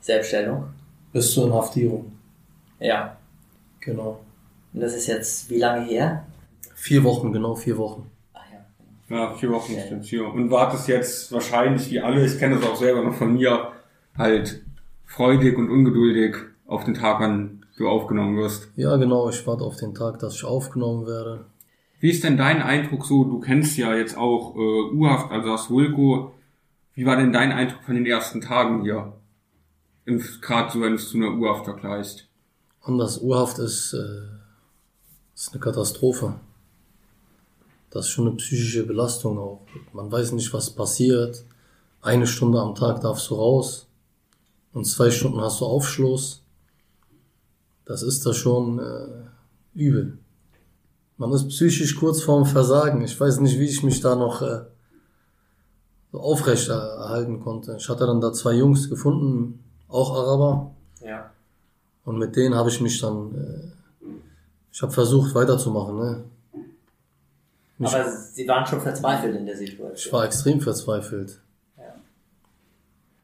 Selbststellung. 0.00 0.64
Bis 1.12 1.32
zur 1.32 1.46
Inhaftierung. 1.48 2.12
Ja. 2.78 3.16
Genau. 3.80 4.20
Und 4.72 4.80
das 4.80 4.94
ist 4.94 5.08
jetzt 5.08 5.50
wie 5.50 5.58
lange 5.58 5.84
her? 5.86 6.24
Vier 6.76 7.02
Wochen, 7.02 7.32
genau 7.32 7.56
vier 7.56 7.76
Wochen. 7.76 8.08
Ach 8.32 8.44
ja. 8.52 9.16
Ja, 9.16 9.34
vier 9.34 9.50
Wochen 9.50 9.74
Ja. 9.74 9.82
stimmt 9.82 10.04
hier. 10.04 10.24
Und 10.32 10.50
wartest 10.52 10.86
jetzt 10.86 11.32
wahrscheinlich 11.32 11.90
wie 11.90 11.98
alle, 12.00 12.24
ich 12.24 12.38
kenne 12.38 12.56
das 12.60 12.64
auch 12.70 12.76
selber 12.76 13.02
noch 13.02 13.14
von 13.14 13.34
mir, 13.34 13.72
halt 14.16 14.62
freudig 15.04 15.58
und 15.58 15.68
ungeduldig 15.68 16.36
auf 16.68 16.84
den 16.84 16.94
Tag, 16.94 17.20
an 17.20 17.59
du 17.80 17.88
aufgenommen 17.88 18.36
wirst. 18.36 18.68
Ja, 18.76 18.96
genau. 18.96 19.28
Ich 19.30 19.46
warte 19.46 19.64
auf 19.64 19.76
den 19.76 19.94
Tag, 19.94 20.18
dass 20.18 20.34
ich 20.34 20.44
aufgenommen 20.44 21.06
werde. 21.06 21.46
Wie 21.98 22.10
ist 22.10 22.24
denn 22.24 22.36
dein 22.36 22.62
Eindruck 22.62 23.04
so? 23.04 23.24
Du 23.24 23.40
kennst 23.40 23.76
ja 23.76 23.94
jetzt 23.94 24.16
auch 24.16 24.54
äh, 24.54 24.94
U-Haft, 24.94 25.30
also 25.30 25.48
das 25.48 25.70
Wilco. 25.70 26.32
Wie 26.94 27.06
war 27.06 27.16
denn 27.16 27.32
dein 27.32 27.52
Eindruck 27.52 27.82
von 27.84 27.94
den 27.94 28.06
ersten 28.06 28.40
Tagen 28.40 28.82
hier? 28.82 29.12
Gerade 30.40 30.72
so, 30.72 30.80
wenn 30.80 30.90
du 30.90 30.96
es 30.96 31.08
zu 31.08 31.18
einer 31.18 31.36
U-Haft 31.36 31.64
vergleichst. 31.64 32.26
Und 32.82 32.98
das 32.98 33.18
Urhaft 33.18 33.58
ist, 33.58 33.92
äh, 33.92 34.22
ist 35.34 35.52
eine 35.52 35.60
Katastrophe. 35.60 36.34
Das 37.90 38.06
ist 38.06 38.12
schon 38.12 38.28
eine 38.28 38.36
psychische 38.36 38.86
Belastung 38.86 39.38
auch. 39.38 39.66
Man 39.92 40.10
weiß 40.10 40.32
nicht, 40.32 40.52
was 40.52 40.70
passiert. 40.70 41.44
Eine 42.00 42.26
Stunde 42.26 42.60
am 42.60 42.74
Tag 42.74 43.00
darfst 43.00 43.28
du 43.30 43.34
raus 43.34 43.86
und 44.72 44.86
zwei 44.86 45.10
Stunden 45.10 45.40
hast 45.40 45.60
du 45.60 45.66
Aufschluss. 45.66 46.39
Das 47.84 48.02
ist 48.02 48.24
da 48.26 48.32
schon 48.32 48.78
äh, 48.78 49.24
übel. 49.74 50.18
Man 51.16 51.32
ist 51.32 51.48
psychisch 51.48 51.96
kurz 51.96 52.22
vorm 52.22 52.46
Versagen. 52.46 53.02
Ich 53.02 53.18
weiß 53.18 53.40
nicht, 53.40 53.58
wie 53.58 53.64
ich 53.66 53.82
mich 53.82 54.00
da 54.00 54.14
noch 54.14 54.42
äh, 54.42 54.60
so 56.12 56.20
aufrecht 56.20 56.68
erhalten 56.68 57.40
konnte. 57.40 57.76
Ich 57.78 57.88
hatte 57.88 58.06
dann 58.06 58.20
da 58.20 58.32
zwei 58.32 58.54
Jungs 58.54 58.88
gefunden, 58.88 59.62
auch 59.88 60.14
Araber. 60.16 60.70
Ja. 61.04 61.30
Und 62.04 62.18
mit 62.18 62.36
denen 62.36 62.54
habe 62.54 62.70
ich 62.70 62.80
mich 62.80 63.00
dann, 63.00 63.34
äh, 63.34 64.06
ich 64.72 64.80
habe 64.82 64.92
versucht 64.92 65.34
weiterzumachen. 65.34 65.96
Ne? 65.98 66.24
Nicht- 67.78 67.94
Aber 67.94 68.10
sie 68.10 68.46
waren 68.48 68.66
schon 68.66 68.80
verzweifelt 68.80 69.36
in 69.36 69.46
der 69.46 69.60
Ich 69.60 69.70
Situation. 69.70 70.12
war 70.12 70.24
extrem 70.24 70.60
verzweifelt. 70.60 71.40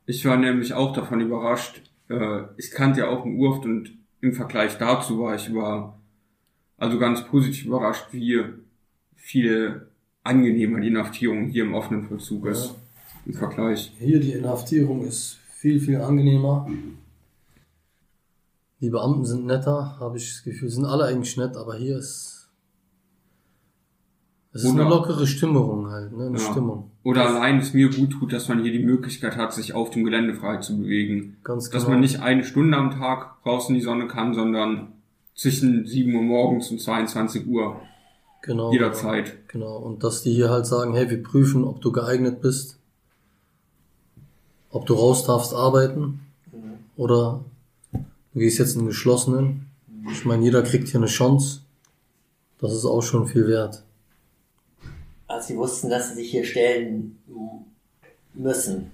Ich 0.09 0.25
war 0.25 0.37
nämlich 0.37 0.73
auch 0.73 0.93
davon 0.93 1.21
überrascht. 1.21 1.83
Äh, 2.09 2.43
ich 2.57 2.71
kannte 2.71 3.01
ja 3.01 3.09
auch 3.09 3.25
einen 3.25 3.39
Urft 3.41 3.65
und 3.65 3.91
im 4.21 4.33
Vergleich 4.33 4.79
dazu 4.79 5.21
war 5.21 5.35
ich 5.35 5.49
über, 5.49 5.99
also 6.79 6.99
ganz 6.99 7.25
positiv 7.25 7.67
überrascht, 7.67 8.07
wie 8.13 8.43
viel 9.15 9.89
angenehmer 10.23 10.81
die 10.81 10.89
Inhaftierung 10.89 11.47
hier 11.49 11.65
im 11.65 11.75
offenen 11.75 12.09
Vollzug 12.09 12.47
ist. 12.47 12.67
Ja. 12.67 12.75
Im 13.27 13.35
Vergleich. 13.35 13.93
Hier 13.99 14.21
die 14.21 14.33
Inhaftierung 14.33 15.05
ist 15.05 15.39
viel, 15.55 15.81
viel 15.81 16.01
angenehmer. 16.01 16.69
Die 18.81 18.91
Beamten 18.91 19.25
sind 19.25 19.47
netter, 19.47 19.97
habe 19.99 20.19
ich 20.19 20.29
das 20.29 20.45
Gefühl. 20.45 20.69
Sind 20.69 20.85
alle 20.85 21.07
eigentlich 21.07 21.37
nett, 21.37 21.57
aber 21.57 21.77
hier 21.77 21.99
ist. 21.99 22.36
Es 24.57 24.65
ist 24.65 24.71
eine 24.71 24.85
Wunder- 24.85 24.97
lockere 24.97 25.27
Stimmung 25.27 25.91
halt, 25.91 26.17
ne? 26.17 26.27
Eine 26.27 26.39
Ja. 26.39 26.51
Stimmung. 26.51 26.91
Oder 27.03 27.27
allein 27.29 27.59
es 27.59 27.73
mir 27.75 27.89
gut 27.91 28.11
tut, 28.11 28.33
dass 28.33 28.49
man 28.49 28.63
hier 28.63 28.73
die 28.73 28.85
Möglichkeit 28.85 29.37
hat, 29.37 29.53
sich 29.53 29.75
auf 29.75 29.91
dem 29.91 30.05
Gelände 30.05 30.35
frei 30.35 30.57
zu 30.59 30.77
bewegen. 30.81 31.37
Ganz 31.45 31.71
Dass 31.71 31.83
genau. 31.85 31.93
man 31.95 32.01
nicht 32.01 32.21
eine 32.21 32.43
Stunde 32.45 32.77
am 32.77 32.91
Tag 32.91 33.37
raus 33.45 33.69
in 33.69 33.75
die 33.75 33.81
Sonne 33.83 34.09
kann, 34.09 34.35
sondern 34.35 34.89
zwischen 35.35 35.87
7 35.87 36.15
Uhr 36.15 36.23
morgens 36.23 36.71
und 36.71 36.81
22 36.81 37.47
Uhr 37.47 37.77
genau, 38.43 38.73
jederzeit. 38.73 39.37
Genau. 39.49 39.77
Und 39.77 40.03
dass 40.03 40.23
die 40.23 40.33
hier 40.33 40.51
halt 40.51 40.67
sagen, 40.67 40.95
hey, 40.95 41.09
wir 41.11 41.23
prüfen, 41.23 41.63
ob 41.65 41.81
du 41.81 41.93
geeignet 41.93 42.41
bist, 42.41 42.79
ob 44.71 44.87
du 44.87 44.95
raus 44.95 45.25
darfst 45.27 45.55
arbeiten 45.55 46.21
oder 46.97 47.45
du 47.93 48.41
gehst 48.41 48.59
jetzt 48.59 48.75
in 48.75 48.81
den 48.83 48.89
geschlossenen. 48.89 49.67
Ich 50.11 50.25
meine, 50.25 50.43
jeder 50.45 50.63
kriegt 50.63 50.89
hier 50.89 51.01
eine 51.01 51.07
Chance. 51.07 51.61
Das 52.59 52.73
ist 52.73 52.85
auch 52.85 53.03
schon 53.03 53.27
viel 53.27 53.47
wert. 53.49 53.83
Als 55.37 55.49
sie 55.49 55.57
wussten, 55.59 55.91
dass 55.91 56.09
sie 56.09 56.15
sich 56.15 56.31
hier 56.31 56.47
stellen 56.47 57.19
müssen, 58.33 58.91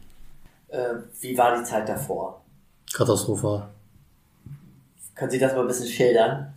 äh, 0.67 0.95
wie 1.21 1.39
war 1.39 1.57
die 1.57 1.63
Zeit 1.63 1.89
davor? 1.89 2.43
Katastrophal. 2.93 3.69
Können 5.15 5.31
Sie 5.31 5.39
das 5.39 5.53
mal 5.53 5.61
ein 5.61 5.69
bisschen 5.69 5.87
schildern? 5.87 6.53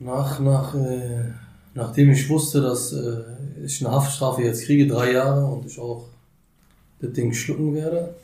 Nach, 0.00 0.40
nach, 0.40 0.74
äh, 0.74 1.30
nachdem 1.74 2.10
ich 2.10 2.28
wusste, 2.28 2.60
dass 2.60 2.92
äh, 2.92 3.22
ich 3.64 3.86
eine 3.86 3.94
Haftstrafe 3.94 4.42
jetzt 4.42 4.64
kriege, 4.64 4.88
drei 4.88 5.12
Jahre, 5.12 5.46
und 5.46 5.64
ich 5.64 5.78
auch 5.78 6.06
das 7.00 7.12
Ding 7.12 7.32
schlucken 7.32 7.76
werde 7.76 8.16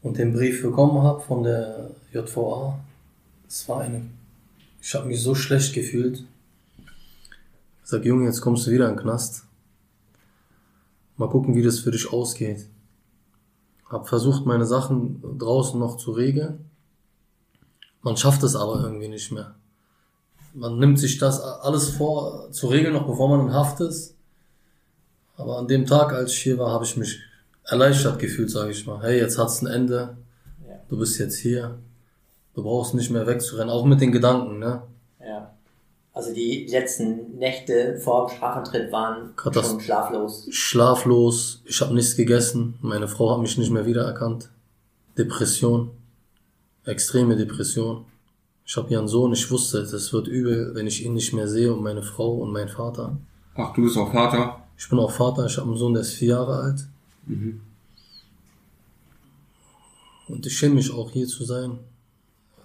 und 0.00 0.16
den 0.16 0.32
Brief 0.32 0.62
bekommen 0.62 1.02
habe 1.02 1.20
von 1.20 1.42
der 1.42 1.90
JVA, 2.10 2.78
es 3.46 3.68
war 3.68 3.82
eine, 3.82 4.00
ich 4.80 4.94
habe 4.94 5.08
mich 5.08 5.20
so 5.20 5.34
schlecht 5.34 5.74
gefühlt. 5.74 6.24
Ich 7.92 7.98
sag, 7.98 8.06
Junge, 8.06 8.24
jetzt 8.24 8.40
kommst 8.40 8.66
du 8.66 8.70
wieder 8.70 8.88
in 8.88 8.94
den 8.94 9.02
Knast. 9.02 9.44
Mal 11.18 11.28
gucken, 11.28 11.54
wie 11.54 11.62
das 11.62 11.80
für 11.80 11.90
dich 11.90 12.10
ausgeht. 12.10 12.70
Hab 13.86 14.08
versucht, 14.08 14.46
meine 14.46 14.64
Sachen 14.64 15.22
draußen 15.38 15.78
noch 15.78 15.98
zu 15.98 16.12
regeln. 16.12 16.70
Man 18.00 18.16
schafft 18.16 18.44
es 18.44 18.56
aber 18.56 18.82
irgendwie 18.82 19.08
nicht 19.08 19.30
mehr. 19.30 19.56
Man 20.54 20.78
nimmt 20.78 20.98
sich 20.98 21.18
das 21.18 21.38
alles 21.42 21.90
vor, 21.90 22.50
zu 22.50 22.68
regeln, 22.68 22.94
noch 22.94 23.06
bevor 23.06 23.28
man 23.28 23.48
in 23.48 23.52
Haft 23.52 23.80
ist. 23.80 24.16
Aber 25.36 25.58
an 25.58 25.68
dem 25.68 25.84
Tag, 25.84 26.14
als 26.14 26.32
ich 26.32 26.38
hier 26.38 26.56
war, 26.56 26.70
habe 26.70 26.86
ich 26.86 26.96
mich 26.96 27.20
erleichtert 27.64 28.18
gefühlt, 28.18 28.50
sage 28.50 28.70
ich 28.70 28.86
mal. 28.86 29.02
Hey, 29.02 29.18
jetzt 29.18 29.36
hat's 29.36 29.60
ein 29.60 29.66
Ende. 29.66 30.16
Ja. 30.66 30.76
Du 30.88 30.96
bist 30.96 31.18
jetzt 31.18 31.36
hier. 31.36 31.78
Du 32.54 32.62
brauchst 32.62 32.94
nicht 32.94 33.10
mehr 33.10 33.26
wegzurennen, 33.26 33.68
auch 33.68 33.84
mit 33.84 34.00
den 34.00 34.12
Gedanken, 34.12 34.60
ne? 34.60 34.80
Ja. 35.20 35.52
Also 36.14 36.34
die 36.34 36.66
letzten 36.66 37.38
Nächte 37.38 37.98
vor 37.98 38.26
dem 38.26 38.36
Strafantritt 38.36 38.92
waren 38.92 39.34
Katast- 39.34 39.70
schon 39.70 39.80
schlaflos. 39.80 40.46
Schlaflos, 40.50 41.62
ich 41.64 41.80
habe 41.80 41.94
nichts 41.94 42.16
gegessen, 42.16 42.74
meine 42.82 43.08
Frau 43.08 43.30
hat 43.32 43.40
mich 43.40 43.56
nicht 43.56 43.70
mehr 43.70 43.86
wiedererkannt. 43.86 44.50
Depression, 45.16 45.90
extreme 46.84 47.34
Depression. 47.36 48.04
Ich 48.66 48.76
habe 48.76 48.88
hier 48.88 48.98
einen 48.98 49.08
Sohn, 49.08 49.32
ich 49.32 49.50
wusste, 49.50 49.82
das 49.90 50.12
wird 50.12 50.28
übel, 50.28 50.74
wenn 50.74 50.86
ich 50.86 51.04
ihn 51.04 51.14
nicht 51.14 51.32
mehr 51.32 51.48
sehe 51.48 51.72
und 51.72 51.82
meine 51.82 52.02
Frau 52.02 52.34
und 52.34 52.52
mein 52.52 52.68
Vater. 52.68 53.16
Ach, 53.54 53.72
du 53.74 53.82
bist 53.82 53.96
auch 53.96 54.12
Vater. 54.12 54.62
Ich 54.78 54.88
bin 54.88 54.98
auch 54.98 55.10
Vater, 55.10 55.46
ich 55.46 55.56
habe 55.56 55.68
einen 55.68 55.76
Sohn, 55.78 55.94
der 55.94 56.02
ist 56.02 56.12
vier 56.14 56.28
Jahre 56.28 56.56
alt. 56.56 56.86
Und 60.28 60.46
ich 60.46 60.56
schäme 60.56 60.74
mich 60.76 60.92
auch 60.92 61.10
hier 61.10 61.26
zu 61.26 61.44
sein. 61.44 61.78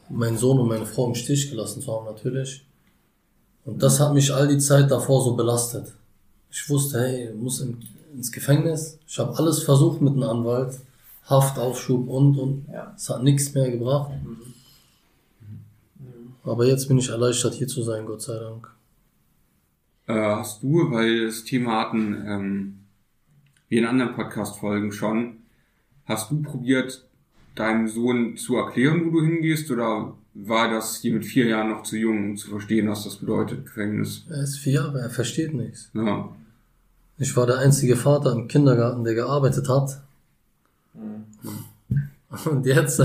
Meinen 0.10 0.38
Sohn 0.38 0.60
und 0.60 0.68
meine 0.68 0.86
Frau 0.86 1.08
im 1.08 1.16
Stich 1.16 1.50
gelassen 1.50 1.82
zu 1.82 1.94
haben, 1.94 2.06
natürlich. 2.06 2.66
Und 3.68 3.84
das 3.84 4.00
hat 4.00 4.14
mich 4.14 4.34
all 4.34 4.48
die 4.48 4.60
Zeit 4.60 4.90
davor 4.90 5.22
so 5.22 5.36
belastet. 5.36 5.94
Ich 6.50 6.70
wusste, 6.70 7.02
hey, 7.02 7.34
muss 7.34 7.60
in, 7.60 7.78
ins 8.16 8.32
Gefängnis. 8.32 8.98
Ich 9.06 9.20
habe 9.20 9.38
alles 9.38 9.62
versucht 9.62 10.02
mit 10.02 10.14
einem 10.14 10.24
Anwalt. 10.24 10.80
Haftaufschub 11.30 12.08
und 12.08 12.40
und. 12.40 12.66
Ja. 12.72 12.94
Es 12.96 13.10
hat 13.10 13.24
nichts 13.24 13.54
mehr 13.54 13.70
gebracht. 13.70 14.12
Aber 16.46 16.66
jetzt 16.66 16.88
bin 16.88 16.98
ich 16.98 17.10
erleichtert, 17.10 17.56
hier 17.56 17.68
zu 17.68 17.84
sein, 17.84 18.06
Gott 18.06 18.22
sei 18.22 18.40
Dank. 18.40 18.72
Äh, 20.08 20.14
hast 20.14 20.64
du, 20.64 20.90
weil 20.90 21.16
wir 21.16 21.26
das 21.26 21.44
Thema 21.44 21.82
hatten, 21.82 22.14
ähm, 22.26 22.80
wie 23.68 23.80
in 23.80 23.86
anderen 23.86 24.16
Podcast-Folgen 24.16 24.94
schon, 24.94 25.40
hast 26.06 26.32
du 26.32 26.42
probiert, 26.42 27.06
deinem 27.56 27.90
Sohn 27.90 28.38
zu 28.38 28.56
erklären, 28.56 29.06
wo 29.06 29.20
du 29.20 29.26
hingehst, 29.26 29.70
oder 29.70 30.14
war 30.46 30.70
das 30.70 30.98
hier 30.98 31.14
mit 31.14 31.26
vier 31.26 31.48
Jahren 31.48 31.70
noch 31.70 31.84
zu 31.84 31.96
jung, 31.98 32.32
um 32.32 32.38
zu 32.38 32.50
verstehen, 32.50 32.90
was 32.90 33.04
das 33.04 33.16
bedeutet, 33.16 33.66
Gefängnis? 33.66 34.24
Er 34.30 34.44
ist 34.44 34.58
vier 34.58 34.74
Jahre, 34.74 35.00
er 35.00 35.10
versteht 35.10 35.54
nichts. 35.54 35.90
Ja. 35.94 36.30
Ich 37.18 37.36
war 37.36 37.48
der 37.48 37.58
einzige 37.58 37.96
Vater 37.96 38.34
im 38.34 38.48
Kindergarten, 38.48 39.04
der 39.04 39.16
gearbeitet 39.16 39.68
hat. 39.68 40.02
Und 42.46 42.66
jetzt 42.66 43.02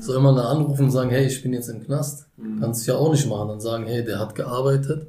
soll 0.00 0.20
man 0.20 0.34
da 0.34 0.48
anrufen 0.48 0.86
und 0.86 0.90
sagen, 0.90 1.10
hey, 1.10 1.26
ich 1.26 1.42
bin 1.42 1.52
jetzt 1.52 1.68
im 1.68 1.84
Knast. 1.84 2.26
Kannst 2.58 2.86
du 2.86 2.92
ja 2.92 2.98
auch 2.98 3.12
nicht 3.12 3.28
machen. 3.28 3.48
Dann 3.48 3.60
sagen, 3.60 3.86
hey, 3.86 4.04
der 4.04 4.18
hat 4.18 4.34
gearbeitet. 4.34 5.06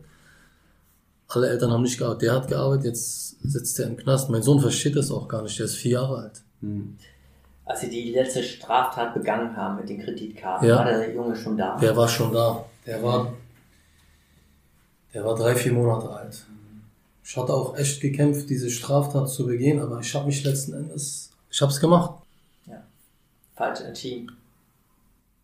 Alle 1.28 1.50
Eltern 1.50 1.72
haben 1.72 1.82
nicht 1.82 1.98
gearbeitet. 1.98 2.22
Der 2.22 2.34
hat 2.34 2.48
gearbeitet, 2.48 2.86
jetzt 2.86 3.42
sitzt 3.42 3.80
er 3.80 3.88
im 3.88 3.98
Knast. 3.98 4.30
Mein 4.30 4.44
Sohn 4.44 4.60
versteht 4.60 4.96
das 4.96 5.10
auch 5.10 5.28
gar 5.28 5.42
nicht. 5.42 5.58
Der 5.58 5.66
ist 5.66 5.76
vier 5.76 5.94
Jahre 5.94 6.18
alt. 6.18 6.44
Als 7.66 7.82
Sie 7.82 7.90
die 7.90 8.12
letzte 8.12 8.44
Straftat 8.44 9.14
begangen 9.14 9.56
haben 9.58 9.78
mit 9.78 9.90
den 9.90 10.00
Kreditkarten, 10.00 10.68
Ja. 10.68 10.78
war 10.78 10.86
der 10.86 11.14
Junge 11.14 11.36
schon 11.36 11.58
da? 11.58 11.78
Der 11.78 11.96
war 11.98 12.08
schon 12.08 12.32
da. 12.32 12.64
Der 12.86 13.02
war, 13.02 13.34
der 15.14 15.26
war 15.26 15.36
drei, 15.36 15.56
vier 15.56 15.74
Monate 15.74 16.10
alt. 16.10 16.46
Ich 17.24 17.36
hatte 17.36 17.52
auch 17.54 17.76
echt 17.76 18.02
gekämpft, 18.02 18.50
diese 18.52 18.70
Straftat 18.70 19.30
zu 19.30 19.48
begehen, 19.48 19.80
aber 19.80 20.00
ich 20.00 20.14
habe 20.14 20.28
mich 20.28 20.44
letzten 20.44 20.74
Endes, 20.74 21.32
ich 21.50 21.60
habe 21.62 21.72
es 21.72 21.80
gemacht. 21.80 22.22
Falsch 23.56 23.80
entschieden. 23.82 24.32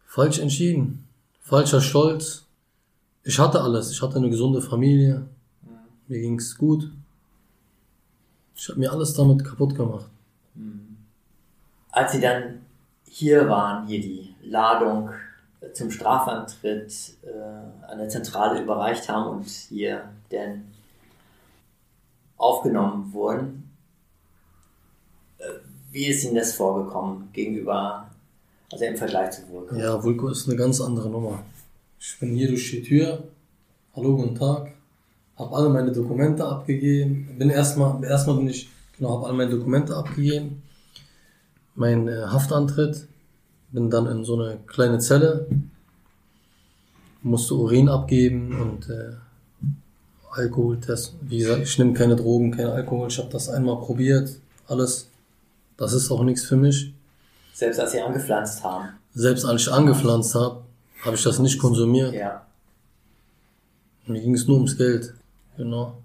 Falsch 0.06 0.40
entschieden. 0.40 1.08
Falscher 1.42 1.80
Stolz. 1.80 2.44
Ich 3.24 3.40
hatte 3.40 3.62
alles. 3.62 3.90
Ich 3.90 4.02
hatte 4.02 4.18
eine 4.18 4.30
gesunde 4.30 4.62
Familie. 4.62 5.26
Mir 6.10 6.20
ging's 6.20 6.58
gut. 6.58 6.92
Ich 8.54 8.68
habe 8.68 8.80
mir 8.80 8.92
alles 8.92 9.14
damit 9.14 9.46
kaputt 9.46 9.76
gemacht. 9.76 10.08
Als 11.92 12.14
Sie 12.14 12.22
dann 12.22 12.66
hier 13.06 13.48
waren, 13.50 13.86
hier 13.88 14.00
die 14.00 14.34
Ladung 14.44 15.10
zum 15.74 15.92
Strafantritt 15.92 16.94
äh, 17.24 17.92
an 17.92 17.98
der 17.98 18.10
Zentrale 18.10 18.62
überreicht 18.62 19.08
haben 19.10 19.38
und 19.38 19.48
hier 19.48 20.10
dann 20.30 20.64
aufgenommen 22.38 23.12
wurden, 23.14 23.70
äh, 25.38 25.44
wie 25.92 26.08
ist 26.08 26.24
Ihnen 26.24 26.36
das 26.36 26.54
vorgekommen 26.54 27.30
gegenüber, 27.34 28.10
also 28.72 28.86
im 28.86 28.96
Vergleich 28.96 29.32
zu 29.32 29.48
Vulko? 29.50 29.76
Ja, 29.76 30.02
Vulko 30.02 30.30
ist 30.30 30.48
eine 30.48 30.58
ganz 30.58 30.80
andere 30.82 31.10
Nummer. 31.10 31.44
Ich 32.00 32.18
bin 32.20 32.34
hier 32.34 32.48
durch 32.48 32.72
die 32.72 32.82
Tür. 32.82 33.24
Hallo, 33.96 34.16
guten 34.16 34.36
Tag. 34.36 34.72
Hab 35.36 35.54
alle 35.54 35.70
meine 35.70 35.92
Dokumente 35.92 36.46
abgegeben. 36.46 37.36
Bin 37.38 37.50
erstmal, 37.50 38.04
erstmal 38.04 38.38
bin 38.38 38.48
ich, 38.48 38.70
genau, 38.98 39.18
hab 39.18 39.26
alle 39.26 39.34
meine 39.34 39.52
Dokumente 39.52 39.96
abgegeben. 39.96 40.64
Mein 41.82 42.08
äh, 42.08 42.28
Haftantritt. 42.28 43.08
Bin 43.72 43.90
dann 43.90 44.06
in 44.06 44.24
so 44.24 44.40
eine 44.40 44.60
kleine 44.68 45.00
Zelle. 45.00 45.48
Musste 47.24 47.56
Urin 47.56 47.90
abgeben 47.90 48.62
und 48.62 48.88
äh, 48.88 49.14
Alkoholtest. 50.30 51.16
Wie 51.22 51.40
gesagt, 51.40 51.64
ich 51.64 51.80
nehme 51.80 51.94
keine 51.94 52.16
Drogen, 52.16 52.52
kein 52.52 52.68
Alkohol. 52.68 53.08
Ich 53.08 53.18
habe 53.18 53.30
das 53.30 53.50
einmal 53.50 53.80
probiert. 53.80 54.38
Alles. 54.68 55.08
Das 55.76 55.94
ist 55.94 56.12
auch 56.12 56.24
nichts 56.24 56.44
für 56.44 56.56
mich. 56.56 56.94
Selbst 57.52 57.80
als 57.80 57.94
Sie 57.94 58.02
angepflanzt 58.02 58.64
haben. 58.64 58.90
Selbst 59.16 59.44
als 59.44 59.64
ich 59.64 59.74
angepflanzt 59.74 60.36
habe, 60.36 60.62
habe 61.04 61.16
ich 61.16 61.24
das 61.24 61.40
nicht 61.40 61.58
konsumiert. 61.58 62.14
Ja. 62.14 62.46
Mir 64.06 64.22
ging 64.22 64.36
es 64.36 64.46
nur 64.46 64.58
ums 64.58 64.78
Geld. 64.78 65.16
Genau. 65.58 65.98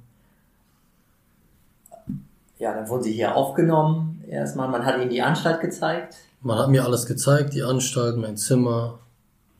Ja, 2.59 2.73
dann 2.73 2.89
wurden 2.89 3.03
Sie 3.03 3.13
hier 3.13 3.37
aufgenommen. 3.37 4.16
Erstmal, 4.29 4.69
man 4.69 4.85
hat 4.85 5.01
Ihnen 5.01 5.11
die 5.11 5.23
Anstalt 5.23 5.61
gezeigt. 5.61 6.17
Man 6.41 6.59
hat 6.59 6.69
mir 6.69 6.85
alles 6.85 7.07
gezeigt, 7.07 7.55
die 7.55 7.63
Anstalt, 7.63 8.17
mein 8.17 8.37
Zimmer. 8.37 9.01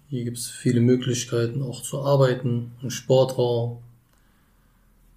Hier 0.09 0.25
gibt 0.25 0.39
es 0.39 0.49
viele 0.49 0.81
Möglichkeiten 0.81 1.63
auch 1.63 1.83
zu 1.83 2.05
arbeiten. 2.05 2.73
Ein 2.83 2.91
Sportraum, 2.91 3.79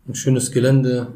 ein 0.08 0.16
schönes 0.16 0.52
Gelände. 0.52 1.08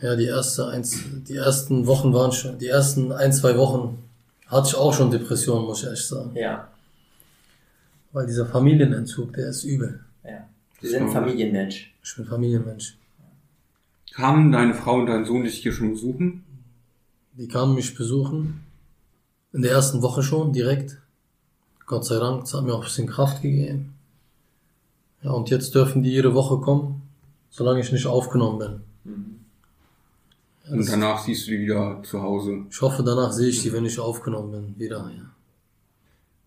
Ja, 0.00 0.16
die, 0.16 0.26
erste 0.26 0.66
eins, 0.66 0.98
die 1.28 1.36
ersten 1.36 1.86
Wochen 1.86 2.12
waren 2.12 2.32
schon, 2.32 2.58
die 2.58 2.66
ersten 2.66 3.12
ein, 3.12 3.32
zwei 3.32 3.56
Wochen 3.56 4.02
hatte 4.48 4.68
ich 4.68 4.74
auch 4.74 4.92
schon 4.92 5.10
Depressionen, 5.10 5.64
muss 5.64 5.80
ich 5.80 5.84
ehrlich 5.86 6.04
sagen. 6.04 6.32
Ja. 6.34 6.68
Weil 8.10 8.26
dieser 8.26 8.46
Familienentzug, 8.46 9.32
der 9.32 9.48
ist 9.48 9.64
übel. 9.64 10.00
ja. 10.24 10.48
Sie 10.80 10.88
sind 10.88 11.04
ein 11.04 11.12
Familienmensch. 11.12 11.94
Ich 12.02 12.16
bin 12.16 12.26
Familienmensch. 12.26 12.98
Kamen 14.14 14.52
deine 14.52 14.74
Frau 14.74 15.00
und 15.00 15.06
dein 15.06 15.24
Sohn 15.24 15.44
dich 15.44 15.58
hier 15.58 15.72
schon 15.72 15.92
besuchen? 15.92 16.44
Die 17.34 17.48
kamen 17.48 17.74
mich 17.74 17.94
besuchen. 17.94 18.60
In 19.52 19.62
der 19.62 19.72
ersten 19.72 20.02
Woche 20.02 20.22
schon, 20.22 20.52
direkt. 20.52 20.98
Gott 21.86 22.04
sei 22.04 22.18
Dank, 22.18 22.42
das 22.42 22.54
hat 22.54 22.64
mir 22.64 22.74
auch 22.74 22.80
ein 22.80 22.84
bisschen 22.84 23.06
Kraft 23.06 23.42
gegeben. 23.42 23.94
Ja, 25.22 25.30
und 25.30 25.50
jetzt 25.50 25.74
dürfen 25.74 26.02
die 26.02 26.10
jede 26.10 26.34
Woche 26.34 26.58
kommen, 26.58 27.02
solange 27.50 27.80
ich 27.80 27.92
nicht 27.92 28.06
aufgenommen 28.06 28.58
bin. 28.58 28.80
Ja, 30.64 30.72
Und 30.72 30.78
das, 30.78 30.90
danach 30.90 31.24
siehst 31.24 31.46
du 31.46 31.52
die 31.52 31.60
wieder 31.60 32.02
zu 32.02 32.20
Hause. 32.22 32.66
ich 32.70 32.80
hoffe, 32.80 33.02
danach 33.02 33.32
sehe 33.32 33.48
ich 33.48 33.62
die, 33.62 33.72
wenn 33.72 33.84
ich 33.84 33.98
aufgenommen 33.98 34.50
bin, 34.52 34.74
wieder. 34.78 35.10
Ja. 35.16 35.30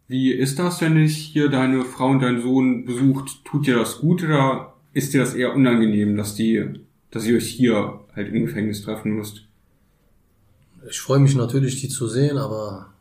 Wie 0.07 0.31
ist 0.31 0.59
das, 0.59 0.81
wenn 0.81 0.95
dich 0.95 1.17
hier 1.17 1.49
deine 1.49 1.83
Frau 1.83 2.09
und 2.09 2.19
dein 2.21 2.41
Sohn 2.41 2.85
besucht? 2.85 3.43
Tut 3.43 3.65
dir 3.65 3.77
das 3.77 3.99
gut 3.99 4.23
oder 4.23 4.73
ist 4.93 5.13
dir 5.13 5.21
das 5.21 5.33
eher 5.33 5.55
unangenehm, 5.55 6.15
dass 6.15 6.35
die, 6.35 6.63
dass 7.15 7.25
ihr 7.25 7.37
euch 7.37 7.47
hier 7.47 8.01
halt 8.15 8.27
im 8.33 8.45
Gefängnis 8.45 8.81
treffen 8.83 9.13
müsst? 9.13 9.43
Ich 10.89 10.99
freue 10.99 11.19
mich 11.19 11.33
natürlich, 11.35 11.81
die 11.81 11.89
zu 11.89 12.07
sehen, 12.07 12.37
aber 12.37 12.93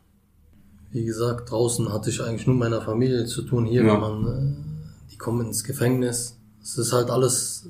wie 0.91 1.03
gesagt, 1.05 1.51
draußen 1.51 1.91
hatte 1.91 2.09
ich 2.09 2.21
eigentlich 2.21 2.47
nur 2.47 2.55
mit 2.55 2.69
meiner 2.69 2.81
Familie 2.81 3.25
zu 3.25 3.41
tun. 3.43 3.65
Hier, 3.65 3.83
Ja. 3.83 3.93
wenn 3.93 3.99
man, 3.99 4.25
äh, 4.27 5.11
die 5.11 5.17
kommen 5.17 5.45
ins 5.47 5.63
Gefängnis. 5.63 6.37
Es 6.63 6.77
ist 6.77 6.93
halt 6.93 7.09
alles 7.09 7.67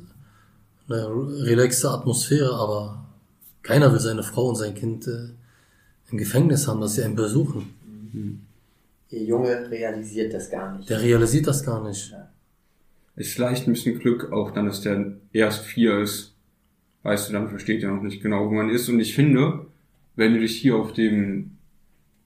eine 0.87 1.07
relaxe 1.07 1.89
Atmosphäre, 1.89 2.53
aber 2.53 3.03
keiner 3.63 3.91
will 3.91 3.99
seine 3.99 4.21
Frau 4.23 4.47
und 4.49 4.55
sein 4.55 4.75
Kind 4.75 5.07
äh, 5.07 5.29
im 6.11 6.17
Gefängnis 6.19 6.67
haben, 6.67 6.79
dass 6.79 6.93
sie 6.93 7.03
einen 7.03 7.15
besuchen. 7.15 7.73
Ihr 9.09 9.23
Junge 9.23 9.69
realisiert 9.71 10.33
das 10.33 10.49
gar 10.51 10.77
nicht. 10.77 10.87
Der 10.89 11.01
realisiert 11.01 11.47
das 11.47 11.63
gar 11.65 11.83
nicht. 11.85 12.13
Ist 13.15 13.31
vielleicht 13.33 13.65
ein 13.67 13.73
bisschen 13.73 13.97
Glück 13.99 14.31
auch 14.31 14.51
dann, 14.51 14.67
dass 14.67 14.81
der 14.81 15.13
erst 15.33 15.61
vier 15.61 15.99
ist. 15.99 16.34
Weißt 17.05 17.29
du, 17.29 17.33
dann 17.33 17.49
versteht 17.49 17.83
er 17.83 17.91
noch 17.91 18.01
nicht 18.01 18.23
genau, 18.23 18.47
wo 18.49 18.53
man 18.55 18.67
ist. 18.71 18.89
Und 18.89 18.99
ich 18.99 19.13
finde, 19.13 19.67
wenn 20.15 20.33
du 20.33 20.39
dich 20.39 20.57
hier 20.59 20.75
auf 20.75 20.91
dem 20.91 21.51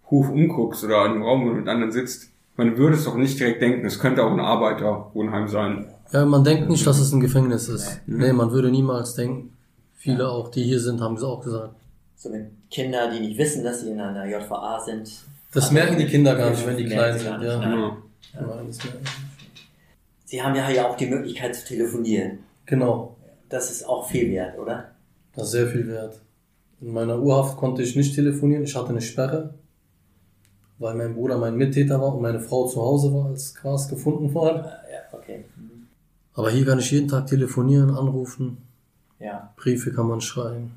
Hof 0.09 0.29
umguckst 0.29 0.85
oder 0.85 1.05
in 1.05 1.11
einem 1.11 1.21
Raum, 1.23 1.43
wo 1.43 1.49
du 1.49 1.55
mit 1.55 1.67
anderen 1.67 1.91
sitzt, 1.91 2.29
man 2.55 2.77
würde 2.77 2.95
es 2.95 3.03
doch 3.03 3.15
nicht 3.17 3.37
direkt 3.37 3.61
denken, 3.61 3.85
es 3.85 3.99
könnte 3.99 4.23
auch 4.23 4.31
ein 4.31 4.39
Arbeiterwohnheim 4.39 5.49
sein. 5.49 5.85
Ja, 6.13 6.25
man 6.25 6.45
denkt 6.45 6.69
nicht, 6.69 6.87
dass 6.87 6.97
es 6.97 7.11
ein 7.11 7.19
Gefängnis 7.19 7.67
ist. 7.67 7.99
Nee, 8.07 8.31
man 8.31 8.51
würde 8.51 8.71
niemals 8.71 9.15
denken. 9.15 9.51
Viele 9.97 10.29
auch, 10.29 10.49
die 10.49 10.63
hier 10.63 10.79
sind, 10.79 11.01
haben 11.01 11.15
es 11.17 11.23
auch 11.23 11.43
gesagt. 11.43 11.75
So 12.15 12.29
mit 12.29 12.45
Kinder, 12.71 13.11
die 13.11 13.19
nicht 13.19 13.37
wissen, 13.37 13.65
dass 13.65 13.81
sie 13.81 13.91
in 13.91 13.99
einer 13.99 14.25
JVA 14.25 14.79
sind. 14.79 15.11
Das 15.53 15.71
merken 15.71 15.97
die 15.97 16.05
Kinder 16.05 16.35
gar 16.35 16.51
nicht, 16.51 16.65
wenn 16.65 16.77
die 16.77 16.85
klein 16.85 17.19
sind. 17.19 17.37
nicht, 17.39 17.49
Ja. 17.49 17.59
nein. 17.59 17.79
Ja. 18.33 18.41
Nein, 18.41 18.67
das 18.67 18.81
merken 18.85 18.99
sie 20.23 20.41
haben 20.41 20.55
ja 20.55 20.67
hier 20.67 20.87
auch 20.87 20.95
die 20.95 21.07
Möglichkeit 21.07 21.55
zu 21.55 21.65
telefonieren. 21.67 22.39
Genau. 22.65 23.15
Das 23.49 23.71
ist 23.71 23.83
auch 23.87 24.07
viel 24.07 24.29
wert, 24.31 24.57
oder? 24.59 24.91
Das 25.33 25.45
ist 25.45 25.51
sehr 25.51 25.67
viel 25.67 25.87
wert. 25.87 26.21
In 26.81 26.93
meiner 26.93 27.19
Urhaft 27.19 27.57
konnte 27.57 27.81
ich 27.81 27.95
nicht 27.95 28.15
telefonieren. 28.15 28.63
Ich 28.63 28.75
hatte 28.75 28.89
eine 28.89 29.01
Sperre, 29.01 29.55
weil 30.77 30.95
mein 30.95 31.15
Bruder 31.15 31.37
mein 31.37 31.55
Mittäter 31.55 31.99
war 31.99 32.15
und 32.15 32.21
meine 32.21 32.39
Frau 32.39 32.67
zu 32.67 32.81
Hause 32.81 33.13
war, 33.13 33.25
als 33.27 33.53
Gras 33.55 33.87
gefunden 33.89 34.33
wurde. 34.33 34.59
Äh, 34.59 34.93
Ja, 34.93 34.99
okay. 35.17 35.45
Mhm. 35.57 35.87
Aber 36.33 36.51
hier 36.51 36.65
kann 36.65 36.79
ich 36.79 36.91
jeden 36.91 37.07
Tag 37.09 37.27
telefonieren, 37.27 37.89
anrufen. 37.89 38.57
Ja. 39.19 39.53
Briefe 39.57 39.91
kann 39.91 40.07
man 40.07 40.21
schreiben. 40.21 40.71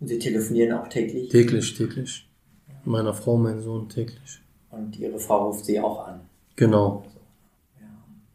Und 0.00 0.08
Sie 0.08 0.18
telefonieren 0.18 0.72
auch 0.78 0.88
täglich. 0.88 1.28
Täglich, 1.28 1.74
täglich. 1.74 2.26
Meiner 2.84 3.14
Frau, 3.14 3.36
mein 3.36 3.60
Sohn 3.60 3.88
täglich. 3.88 4.40
Und 4.70 4.98
Ihre 4.98 5.18
Frau 5.18 5.48
ruft 5.48 5.64
Sie 5.66 5.78
auch 5.78 6.06
an. 6.08 6.20
Genau. 6.56 7.04
Ja. 7.04 7.19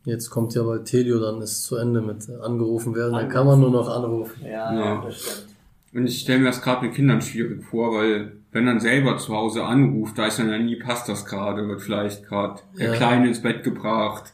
Jetzt 0.06 0.30
kommt 0.30 0.54
ja 0.54 0.64
bald 0.64 0.86
Telio, 0.86 1.20
dann 1.20 1.42
ist 1.42 1.64
zu 1.64 1.76
Ende 1.78 2.02
mit 2.02 2.30
angerufen 2.30 2.96
werden. 2.96 3.14
Dann 3.14 3.30
kann 3.30 3.46
man 3.48 3.60
nur 3.60 3.72
noch 3.72 3.88
anrufen. 3.90 4.46
Ja, 4.46 4.74
Ja. 4.74 5.02
das 5.06 5.20
stimmt. 5.22 5.48
Und 5.94 6.08
ich 6.08 6.20
stelle 6.22 6.40
mir 6.40 6.46
das 6.46 6.62
gerade 6.62 6.86
mit 6.86 6.94
Kindern 6.96 7.22
schwierig 7.22 7.64
vor, 7.64 7.94
weil 7.96 8.34
wenn 8.52 8.66
man 8.66 8.80
selber 8.80 9.18
zu 9.18 9.34
Hause 9.36 9.64
anruft, 9.64 10.18
da 10.18 10.28
ist 10.28 10.38
dann 10.40 10.50
ja 10.50 10.60
nie, 10.60 10.76
passt 10.76 11.08
das 11.10 11.26
gerade, 11.26 11.68
wird 11.68 11.82
vielleicht 11.82 12.26
gerade 12.28 12.62
der 12.78 12.88
Ja. 12.92 12.94
Kleine 12.96 13.28
ins 13.28 13.42
Bett 13.42 13.64
gebracht. 13.64 14.32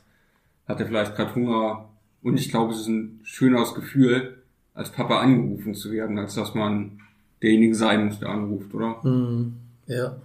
hat 0.67 0.79
er 0.79 0.85
vielleicht 0.87 1.15
gerade 1.15 1.35
Hunger. 1.35 1.89
Und 2.23 2.39
ich 2.39 2.49
glaube, 2.49 2.71
es 2.73 2.81
ist 2.81 2.87
ein 2.87 3.19
schöneres 3.23 3.73
Gefühl, 3.73 4.41
als 4.73 4.89
Papa 4.89 5.19
angerufen 5.19 5.73
zu 5.75 5.91
werden, 5.91 6.17
als 6.17 6.35
dass 6.35 6.53
man 6.55 6.99
derjenige 7.41 7.75
sein 7.75 8.05
muss, 8.05 8.19
der 8.19 8.29
anruft, 8.29 8.73
oder? 8.73 8.97
Mhm. 9.03 9.53
Ja. 9.87 10.15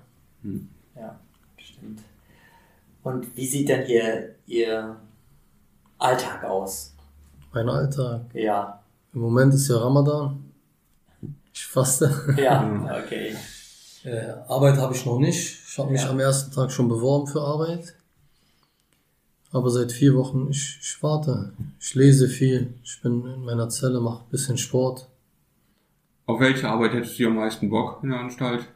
Ja, 0.94 1.18
stimmt. 1.58 2.00
Und 3.02 3.36
wie 3.36 3.46
sieht 3.46 3.68
denn 3.68 3.84
hier 3.86 4.34
Ihr 4.46 4.96
Alltag 5.98 6.44
aus? 6.44 6.94
Mein 7.52 7.68
Alltag. 7.68 8.22
Ja, 8.34 8.82
Im 9.14 9.20
Moment 9.20 9.54
ist 9.54 9.68
ja 9.68 9.78
Ramadan. 9.78 10.44
Ich 11.54 11.66
faste. 11.66 12.34
ja, 12.36 13.00
okay. 13.02 13.34
Äh, 14.04 14.32
Arbeit 14.46 14.76
habe 14.76 14.94
ich 14.94 15.06
noch 15.06 15.18
nicht. 15.18 15.58
Ich 15.66 15.78
habe 15.78 15.90
mich 15.90 16.02
Ja. 16.02 16.10
am 16.10 16.20
ersten 16.20 16.52
Tag 16.52 16.70
schon 16.70 16.88
beworben 16.88 17.26
für 17.26 17.40
Arbeit. 17.40 17.94
Aber 19.52 19.70
seit 19.70 19.90
vier 19.90 20.14
Wochen, 20.14 20.48
ich, 20.50 20.78
ich 20.82 21.02
warte. 21.02 21.52
Ich 21.80 21.94
lese 21.94 22.28
viel. 22.28 22.74
Ich 22.84 23.00
bin 23.00 23.24
in 23.26 23.44
meiner 23.44 23.68
Zelle, 23.70 24.00
mache 24.00 24.22
ein 24.24 24.30
bisschen 24.30 24.58
Sport. 24.58 25.08
Auf 26.26 26.40
welche 26.40 26.68
Arbeit 26.68 26.92
hättest 26.92 27.18
du 27.18 27.26
am 27.28 27.36
meisten 27.36 27.70
Bock 27.70 28.00
in 28.02 28.10
der 28.10 28.20
Anstalt? 28.20 28.66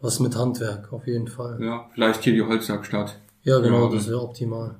Was 0.00 0.18
mit 0.20 0.36
Handwerk, 0.36 0.92
auf 0.92 1.06
jeden 1.06 1.28
Fall. 1.28 1.62
Ja, 1.62 1.88
vielleicht 1.94 2.22
hier 2.24 2.32
die 2.34 2.42
Holzwerkstatt. 2.42 3.18
Ja, 3.44 3.58
genau, 3.60 3.88
Ja. 3.88 3.94
das 3.94 4.08
wäre 4.08 4.20
optimal. 4.20 4.74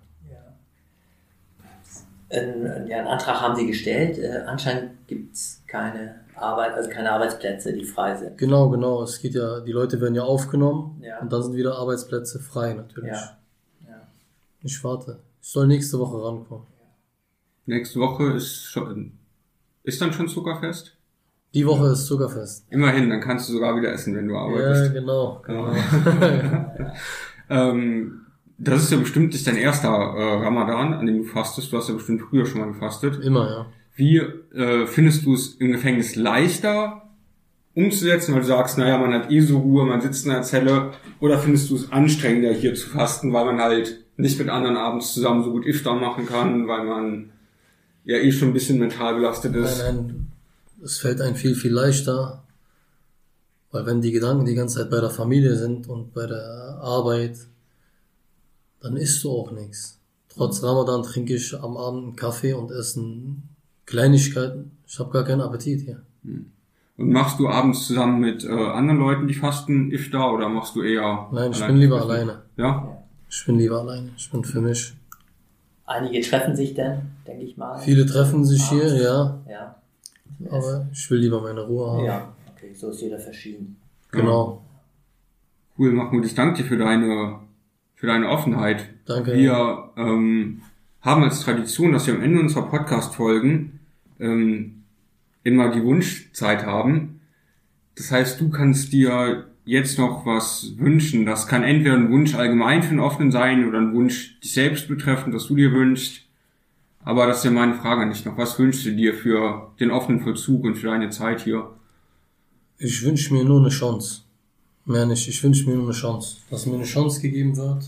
Ein, 2.33 2.87
ja, 2.88 2.99
einen 2.99 3.09
Antrag 3.09 3.40
haben 3.40 3.57
Sie 3.57 3.66
gestellt. 3.66 4.18
Äh, 4.18 4.45
anscheinend 4.47 5.07
gibt 5.07 5.35
es 5.35 5.62
keine 5.66 6.21
Arbeit, 6.35 6.73
also 6.75 6.88
keine 6.90 7.12
Arbeitsplätze, 7.12 7.73
die 7.73 7.85
frei 7.85 8.16
sind. 8.16 8.38
Genau, 8.38 8.68
genau. 8.71 9.03
Es 9.03 9.21
geht 9.21 9.35
ja, 9.35 9.61
die 9.61 9.73
Leute 9.73 10.01
werden 10.01 10.14
ja 10.14 10.23
aufgenommen 10.23 11.01
Ja. 11.03 11.21
und 11.21 11.33
dann 11.33 11.42
sind 11.42 11.55
wieder 11.55 11.77
Arbeitsplätze 11.77 12.38
frei 12.40 12.73
natürlich. 12.75 13.11
Ja. 13.12 13.37
ja. 13.87 14.01
Ich 14.62 14.83
warte. 14.83 15.18
Ich 15.42 15.49
soll 15.49 15.66
nächste 15.66 15.99
Woche 15.99 16.25
rankommen. 16.25 16.66
Nächste 17.66 18.01
Woche 18.01 18.33
ist 18.33 18.64
schon, 18.64 19.12
ist 19.85 20.01
dann 20.01 20.12
schon 20.12 20.27
Zuckerfest? 20.29 20.97
Die 21.55 21.66
Woche 21.66 21.88
ist 21.88 22.07
Zuckerfest. 22.07 22.64
Immerhin, 22.71 23.11
dann 23.11 23.21
kannst 23.21 23.49
du 23.49 23.53
sogar 23.53 23.77
wieder 23.77 23.92
essen, 23.92 24.16
wenn 24.16 24.27
du 24.27 24.35
Ja, 24.35 24.40
arbeitest. 24.40 24.92
genau. 24.95 25.42
genau. 25.45 25.71
Ähm, 27.51 28.21
das 28.62 28.85
ist 28.85 28.92
ja 28.92 28.98
bestimmt 28.98 29.33
nicht 29.33 29.46
dein 29.46 29.57
erster 29.57 29.88
äh, 29.88 30.44
Ramadan, 30.44 30.94
an 30.94 31.07
dem 31.07 31.18
du 31.18 31.25
fastest. 31.25 31.72
Du 31.72 31.77
hast 31.77 31.88
ja 31.88 31.94
bestimmt 31.94 32.22
früher 32.22 32.46
schon 32.46 32.61
mal 32.61 32.68
gefastet. 32.68 33.22
Immer, 33.22 33.51
ja. 33.51 33.66
Wie 33.94 34.18
äh, 34.18 34.87
findest 34.87 35.27
du 35.27 35.35
es 35.35 35.57
im 35.57 35.72
Gefängnis 35.72 36.14
leichter 36.16 37.03
umzusetzen, 37.75 38.35
weil 38.35 38.42
du 38.42 38.46
sagst, 38.46 38.79
naja, 38.79 38.98
man 38.98 39.12
hat 39.14 39.31
eh 39.31 39.40
so 39.40 39.59
Ruhe, 39.59 39.85
man 39.85 40.01
sitzt 40.01 40.27
in 40.27 40.33
der 40.33 40.42
Zelle, 40.42 40.92
oder 41.20 41.38
findest 41.38 41.70
du 41.70 41.77
es 41.77 41.90
anstrengender 41.90 42.53
hier 42.53 42.75
zu 42.75 42.88
fasten, 42.88 43.33
weil 43.33 43.46
man 43.46 43.59
halt 43.59 44.05
nicht 44.16 44.38
mit 44.38 44.48
anderen 44.48 44.77
abends 44.77 45.14
zusammen 45.14 45.42
so 45.42 45.51
gut 45.51 45.66
Iftar 45.66 45.96
machen 45.96 46.27
kann, 46.27 46.68
weil 46.68 46.85
man 46.85 47.31
ja 48.05 48.18
eh 48.18 48.31
schon 48.31 48.48
ein 48.48 48.55
bisschen 48.55 48.79
mental 48.79 49.14
belastet 49.14 49.57
ist. 49.57 49.79
Nein, 49.79 49.96
nein, 49.96 50.33
es 50.85 50.98
fällt 50.98 51.20
einem 51.20 51.35
viel, 51.35 51.55
viel 51.55 51.72
leichter, 51.72 52.44
weil 53.70 53.87
wenn 53.87 54.03
die 54.03 54.12
Gedanken 54.12 54.44
die 54.44 54.55
ganze 54.55 54.81
Zeit 54.81 54.90
bei 54.90 55.01
der 55.01 55.11
Familie 55.11 55.57
sind 55.57 55.88
und 55.88 56.12
bei 56.12 56.27
der 56.27 56.79
Arbeit, 56.83 57.38
dann 58.83 58.97
isst 58.97 59.23
du 59.25 59.31
auch 59.31 59.53
nichts. 59.53 59.99
Trotz 60.29 60.62
Ramadan 60.62 61.03
trinke 61.03 61.35
ich 61.35 61.55
am 61.55 61.77
Abend 61.77 62.03
einen 62.05 62.16
Kaffee 62.16 62.55
und 62.55 62.71
esse 62.71 63.03
Kleinigkeiten. 63.87 64.73
Ich 64.87 64.99
habe 64.99 65.11
gar 65.11 65.25
keinen 65.25 65.40
Appetit 65.40 65.81
hier. 65.83 66.03
Und 66.25 67.11
machst 67.11 67.38
du 67.38 67.49
abends 67.49 67.87
zusammen 67.87 68.21
mit 68.21 68.45
äh, 68.45 68.49
anderen 68.49 68.99
Leuten, 69.01 69.27
die 69.27 69.35
fasten, 69.35 69.90
Iftar, 69.92 70.33
oder 70.33 70.49
machst 70.49 70.75
du 70.77 70.83
eher 70.83 71.29
Nein, 71.33 71.53
ich 71.53 71.66
bin 71.66 71.77
lieber 71.77 71.99
fasten? 71.99 72.11
alleine. 72.12 72.42
Ja? 72.57 72.99
Ich 73.29 73.45
bin 73.47 73.57
lieber 73.59 73.81
alleine. 73.81 74.11
Ich 74.16 74.31
bin 74.31 74.45
für 74.45 74.61
mich. 74.61 74.95
Einige 75.85 76.21
treffen 76.21 76.55
sich 76.57 76.75
dann, 76.75 77.11
denke 77.27 77.45
ich 77.45 77.57
mal. 77.57 77.79
Viele 77.81 78.07
treffen 78.07 78.45
sich 78.45 78.62
hier, 78.71 78.85
Abends. 78.85 79.03
ja, 79.03 79.42
Ja. 79.51 79.77
aber 80.51 80.87
ich 80.92 81.11
will 81.11 81.18
lieber 81.18 81.40
meine 81.42 81.62
Ruhe 81.62 81.90
haben. 81.90 82.05
Ja, 82.05 82.33
okay, 82.55 82.73
so 82.75 82.90
ist 82.90 83.01
jeder 83.01 83.18
verschieden. 83.18 83.77
Genau. 84.11 84.62
Cool, 85.79 85.92
Mahmoud, 85.92 86.25
ich 86.25 86.35
danke 86.35 86.62
dir 86.62 86.68
für 86.68 86.77
deine, 86.79 87.40
für 88.02 88.08
deine 88.08 88.28
Offenheit. 88.28 88.88
Danke. 89.06 89.32
Wir 89.32 89.92
ähm, 89.96 90.62
haben 91.02 91.22
als 91.22 91.42
Tradition, 91.42 91.92
dass 91.92 92.08
wir 92.08 92.14
am 92.14 92.20
Ende 92.20 92.40
unserer 92.40 92.68
Podcast-Folgen 92.68 93.78
ähm, 94.18 94.82
immer 95.44 95.70
die 95.70 95.84
Wunschzeit 95.84 96.66
haben. 96.66 97.20
Das 97.94 98.10
heißt, 98.10 98.40
du 98.40 98.50
kannst 98.50 98.92
dir 98.92 99.46
jetzt 99.64 100.00
noch 100.00 100.26
was 100.26 100.72
wünschen. 100.78 101.26
Das 101.26 101.46
kann 101.46 101.62
entweder 101.62 101.94
ein 101.94 102.10
Wunsch 102.10 102.34
allgemein 102.34 102.82
für 102.82 102.90
den 102.90 102.98
Offenen 102.98 103.30
sein 103.30 103.68
oder 103.68 103.78
ein 103.78 103.94
Wunsch 103.94 104.40
dich 104.40 104.52
selbst 104.52 104.88
betreffend, 104.88 105.32
dass 105.32 105.46
du 105.46 105.54
dir 105.54 105.70
wünschst. 105.70 106.22
Aber 107.04 107.28
das 107.28 107.38
ist 107.38 107.44
ja 107.44 107.50
meine 107.52 107.74
Frage 107.74 108.02
an 108.02 108.10
dich 108.10 108.24
noch. 108.24 108.36
Was 108.36 108.58
wünschst 108.58 108.84
du 108.84 108.96
dir 108.96 109.14
für 109.14 109.70
den 109.78 109.92
offenen 109.92 110.22
Vollzug 110.22 110.64
und 110.64 110.74
für 110.74 110.88
deine 110.88 111.10
Zeit 111.10 111.42
hier? 111.42 111.70
Ich 112.78 113.04
wünsche 113.04 113.32
mir 113.32 113.44
nur 113.44 113.60
eine 113.60 113.68
Chance. 113.68 114.22
Mehr 114.85 115.07
nicht. 115.07 115.29
Ich 115.29 115.42
wünsche 115.42 115.68
mir 115.68 115.77
nur 115.77 115.85
eine 115.85 115.92
Chance. 115.92 116.38
Dass 116.51 116.66
mir 116.66 116.75
eine 116.75 116.85
Chance 116.85 117.21
gegeben 117.21 117.57
wird, 117.57 117.85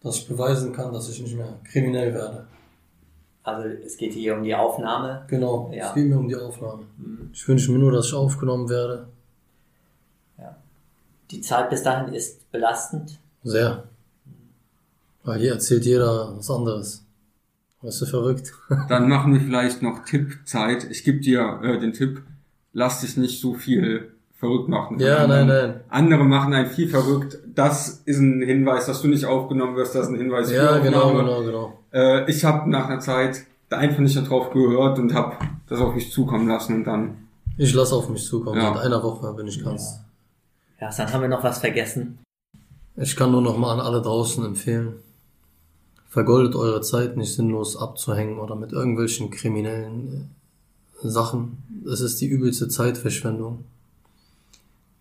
dass 0.00 0.16
ich 0.16 0.28
beweisen 0.28 0.72
kann, 0.72 0.92
dass 0.92 1.08
ich 1.08 1.20
nicht 1.20 1.36
mehr 1.36 1.58
kriminell 1.64 2.12
werde. 2.12 2.46
Also 3.42 3.68
es 3.68 3.96
geht 3.96 4.12
hier 4.12 4.36
um 4.36 4.42
die 4.42 4.54
Aufnahme. 4.54 5.24
Genau. 5.28 5.70
Ja. 5.72 5.88
Es 5.88 5.94
geht 5.94 6.08
mir 6.08 6.18
um 6.18 6.28
die 6.28 6.36
Aufnahme. 6.36 6.82
Mhm. 6.98 7.30
Ich 7.32 7.46
wünsche 7.46 7.72
mir 7.72 7.78
nur, 7.78 7.92
dass 7.92 8.06
ich 8.06 8.14
aufgenommen 8.14 8.68
werde. 8.68 9.08
Die 11.30 11.40
Zeit 11.42 11.68
bis 11.68 11.82
dahin 11.82 12.14
ist 12.14 12.50
belastend. 12.50 13.18
Sehr. 13.42 13.84
Weil 15.24 15.40
hier 15.40 15.52
erzählt 15.52 15.84
jeder 15.84 16.36
was 16.36 16.50
anderes. 16.50 17.04
Weißt 17.82 18.00
du, 18.00 18.06
verrückt. 18.06 18.52
Dann 18.88 19.08
machen 19.08 19.34
wir 19.34 19.40
vielleicht 19.40 19.82
noch 19.82 20.04
Tippzeit. 20.04 20.84
Ich 20.90 21.04
gebe 21.04 21.20
dir 21.20 21.60
äh, 21.62 21.78
den 21.78 21.92
Tipp, 21.92 22.22
lass 22.72 23.02
dich 23.02 23.16
nicht 23.16 23.40
so 23.40 23.54
viel 23.54 24.14
verrückt 24.38 24.68
machen. 24.68 24.98
Ja, 25.00 25.18
anderen. 25.18 25.46
nein, 25.48 25.68
nein. 25.70 25.80
Andere 25.88 26.24
machen 26.24 26.54
einen 26.54 26.70
viel 26.70 26.88
verrückt. 26.88 27.38
Das 27.54 27.88
ist 28.04 28.20
ein 28.20 28.40
Hinweis, 28.40 28.86
dass 28.86 29.02
du 29.02 29.08
nicht 29.08 29.26
aufgenommen 29.26 29.76
wirst. 29.76 29.94
Das 29.94 30.04
ist 30.04 30.08
ein 30.12 30.16
Hinweis 30.16 30.50
Ja, 30.52 30.74
für 30.76 30.82
genau, 30.82 31.02
Aufnahme. 31.02 31.24
genau, 31.24 31.42
genau. 31.42 31.78
Äh, 31.92 32.30
ich 32.30 32.44
habe 32.44 32.70
nach 32.70 32.88
einer 32.88 33.00
Zeit 33.00 33.44
da 33.68 33.78
einfach 33.78 33.98
nicht 33.98 34.16
darauf 34.16 34.50
gehört 34.52 34.98
und 34.98 35.12
habe 35.12 35.36
das 35.68 35.80
auf 35.80 35.94
mich 35.94 36.12
zukommen 36.12 36.48
lassen 36.48 36.76
und 36.76 36.84
dann. 36.84 37.28
Ich 37.56 37.74
lasse 37.74 37.94
auf 37.96 38.08
mich 38.08 38.24
zukommen. 38.24 38.60
Ja. 38.60 38.72
Seit 38.74 38.86
einer 38.86 39.02
Woche 39.02 39.32
bin 39.34 39.48
ich 39.48 39.62
ganz. 39.62 40.00
Ja, 40.80 40.90
dann 40.96 41.12
haben 41.12 41.22
wir 41.22 41.28
noch 41.28 41.42
was 41.42 41.58
vergessen. 41.58 42.20
Ich 42.96 43.16
kann 43.16 43.32
nur 43.32 43.42
noch 43.42 43.58
mal 43.58 43.72
an 43.72 43.80
alle 43.80 44.00
draußen 44.00 44.44
empfehlen. 44.44 44.94
Vergoldet 46.08 46.54
eure 46.54 46.80
Zeit 46.80 47.16
nicht 47.16 47.34
sinnlos 47.34 47.76
abzuhängen 47.76 48.38
oder 48.38 48.54
mit 48.54 48.72
irgendwelchen 48.72 49.30
kriminellen 49.30 50.30
äh, 51.02 51.08
Sachen. 51.08 51.58
Es 51.92 52.00
ist 52.00 52.20
die 52.20 52.26
übelste 52.28 52.68
Zeitverschwendung. 52.68 53.64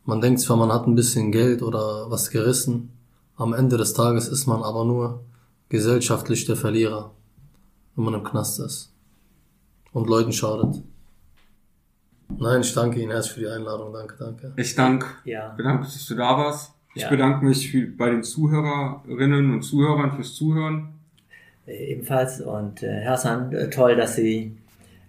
Man 0.07 0.21
denkt 0.21 0.39
zwar, 0.39 0.55
man 0.55 0.71
hat 0.71 0.87
ein 0.87 0.95
bisschen 0.95 1.33
Geld 1.33 1.61
oder 1.61 2.09
was 2.09 2.29
gerissen. 2.29 2.93
Am 3.35 3.53
Ende 3.53 3.75
des 3.75 3.93
Tages 3.93 4.29
ist 4.29 4.47
man 4.47 4.63
aber 4.63 4.85
nur 4.85 5.25
gesellschaftlich 5.67 6.45
der 6.45 6.55
Verlierer, 6.55 7.11
wenn 7.95 8.05
man 8.05 8.13
im 8.13 8.23
Knast 8.23 8.59
ist 8.61 8.93
und 9.91 10.07
Leuten 10.07 10.31
schadet. 10.31 10.81
Nein, 12.39 12.61
ich 12.61 12.73
danke 12.73 13.01
Ihnen 13.01 13.11
erst 13.11 13.31
für 13.31 13.41
die 13.41 13.47
Einladung. 13.47 13.91
Danke, 13.91 14.15
danke. 14.17 14.53
Ich 14.55 14.75
danke, 14.75 15.07
Ja. 15.25 15.49
bedanke 15.57 15.83
mich, 15.83 15.93
dass 15.93 16.05
du 16.07 16.15
da 16.15 16.37
warst. 16.37 16.71
Ich 16.95 17.01
Ja. 17.03 17.09
bedanke 17.09 17.43
mich 17.45 17.69
für, 17.69 17.85
bei 17.87 18.09
den 18.09 18.23
Zuhörerinnen 18.23 19.53
und 19.53 19.61
Zuhörern 19.61 20.13
fürs 20.13 20.35
Zuhören. 20.35 20.93
Äh, 21.65 21.91
ebenfalls. 21.91 22.39
Und 22.39 22.81
äh, 22.81 23.01
Herr 23.01 23.11
Hassan, 23.11 23.51
äh, 23.53 23.69
toll, 23.69 23.97
dass 23.97 24.15
Sie 24.15 24.57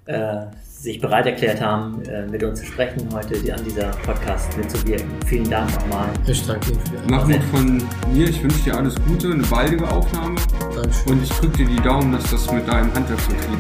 äh, 0.06 0.46
sich 0.80 1.00
bereit 1.00 1.26
erklärt 1.26 1.60
haben, 1.60 2.02
äh, 2.04 2.26
mit 2.26 2.42
uns 2.44 2.60
zu 2.60 2.66
sprechen, 2.66 3.08
heute 3.12 3.38
die, 3.38 3.52
an 3.52 3.62
dieser 3.64 3.88
Podcast 3.88 4.56
mitzuwirken. 4.56 5.08
Vielen 5.26 5.50
Dank 5.50 5.70
nochmal. 5.74 6.06
Ich 6.26 6.46
danke 6.46 6.70
Ihnen 6.70 6.80
für 6.80 6.90
die 6.90 6.96
Einladung. 6.98 7.28
Mahmoud 7.30 7.42
von 7.50 7.82
mir, 8.14 8.28
ich 8.28 8.42
wünsche 8.42 8.62
dir 8.64 8.76
alles 8.76 8.94
Gute, 9.06 9.32
eine 9.32 9.42
baldige 9.42 9.88
Aufnahme 9.88 10.36
Dankeschön. 10.74 11.12
und 11.12 11.22
ich 11.22 11.30
drücke 11.30 11.58
dir 11.58 11.66
die 11.66 11.82
Daumen, 11.82 12.12
dass 12.12 12.30
das 12.30 12.50
mit 12.52 12.68
deinem 12.68 12.94
Handwerksbetrieb 12.94 13.58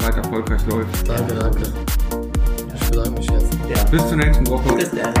weiter 0.00 0.18
erfolgreich 0.18 0.66
läuft. 0.68 1.08
Danke, 1.08 1.34
danke. 1.34 1.72
Ich 2.74 2.90
bedanke 2.90 3.10
mich 3.12 3.30
jetzt. 3.30 3.58
Ja. 3.68 3.84
Bis 3.84 4.08
zur 4.08 4.16
nächsten 4.16 4.46
Woche. 4.48 4.74
Bis 4.74 4.90
dann. 4.90 5.14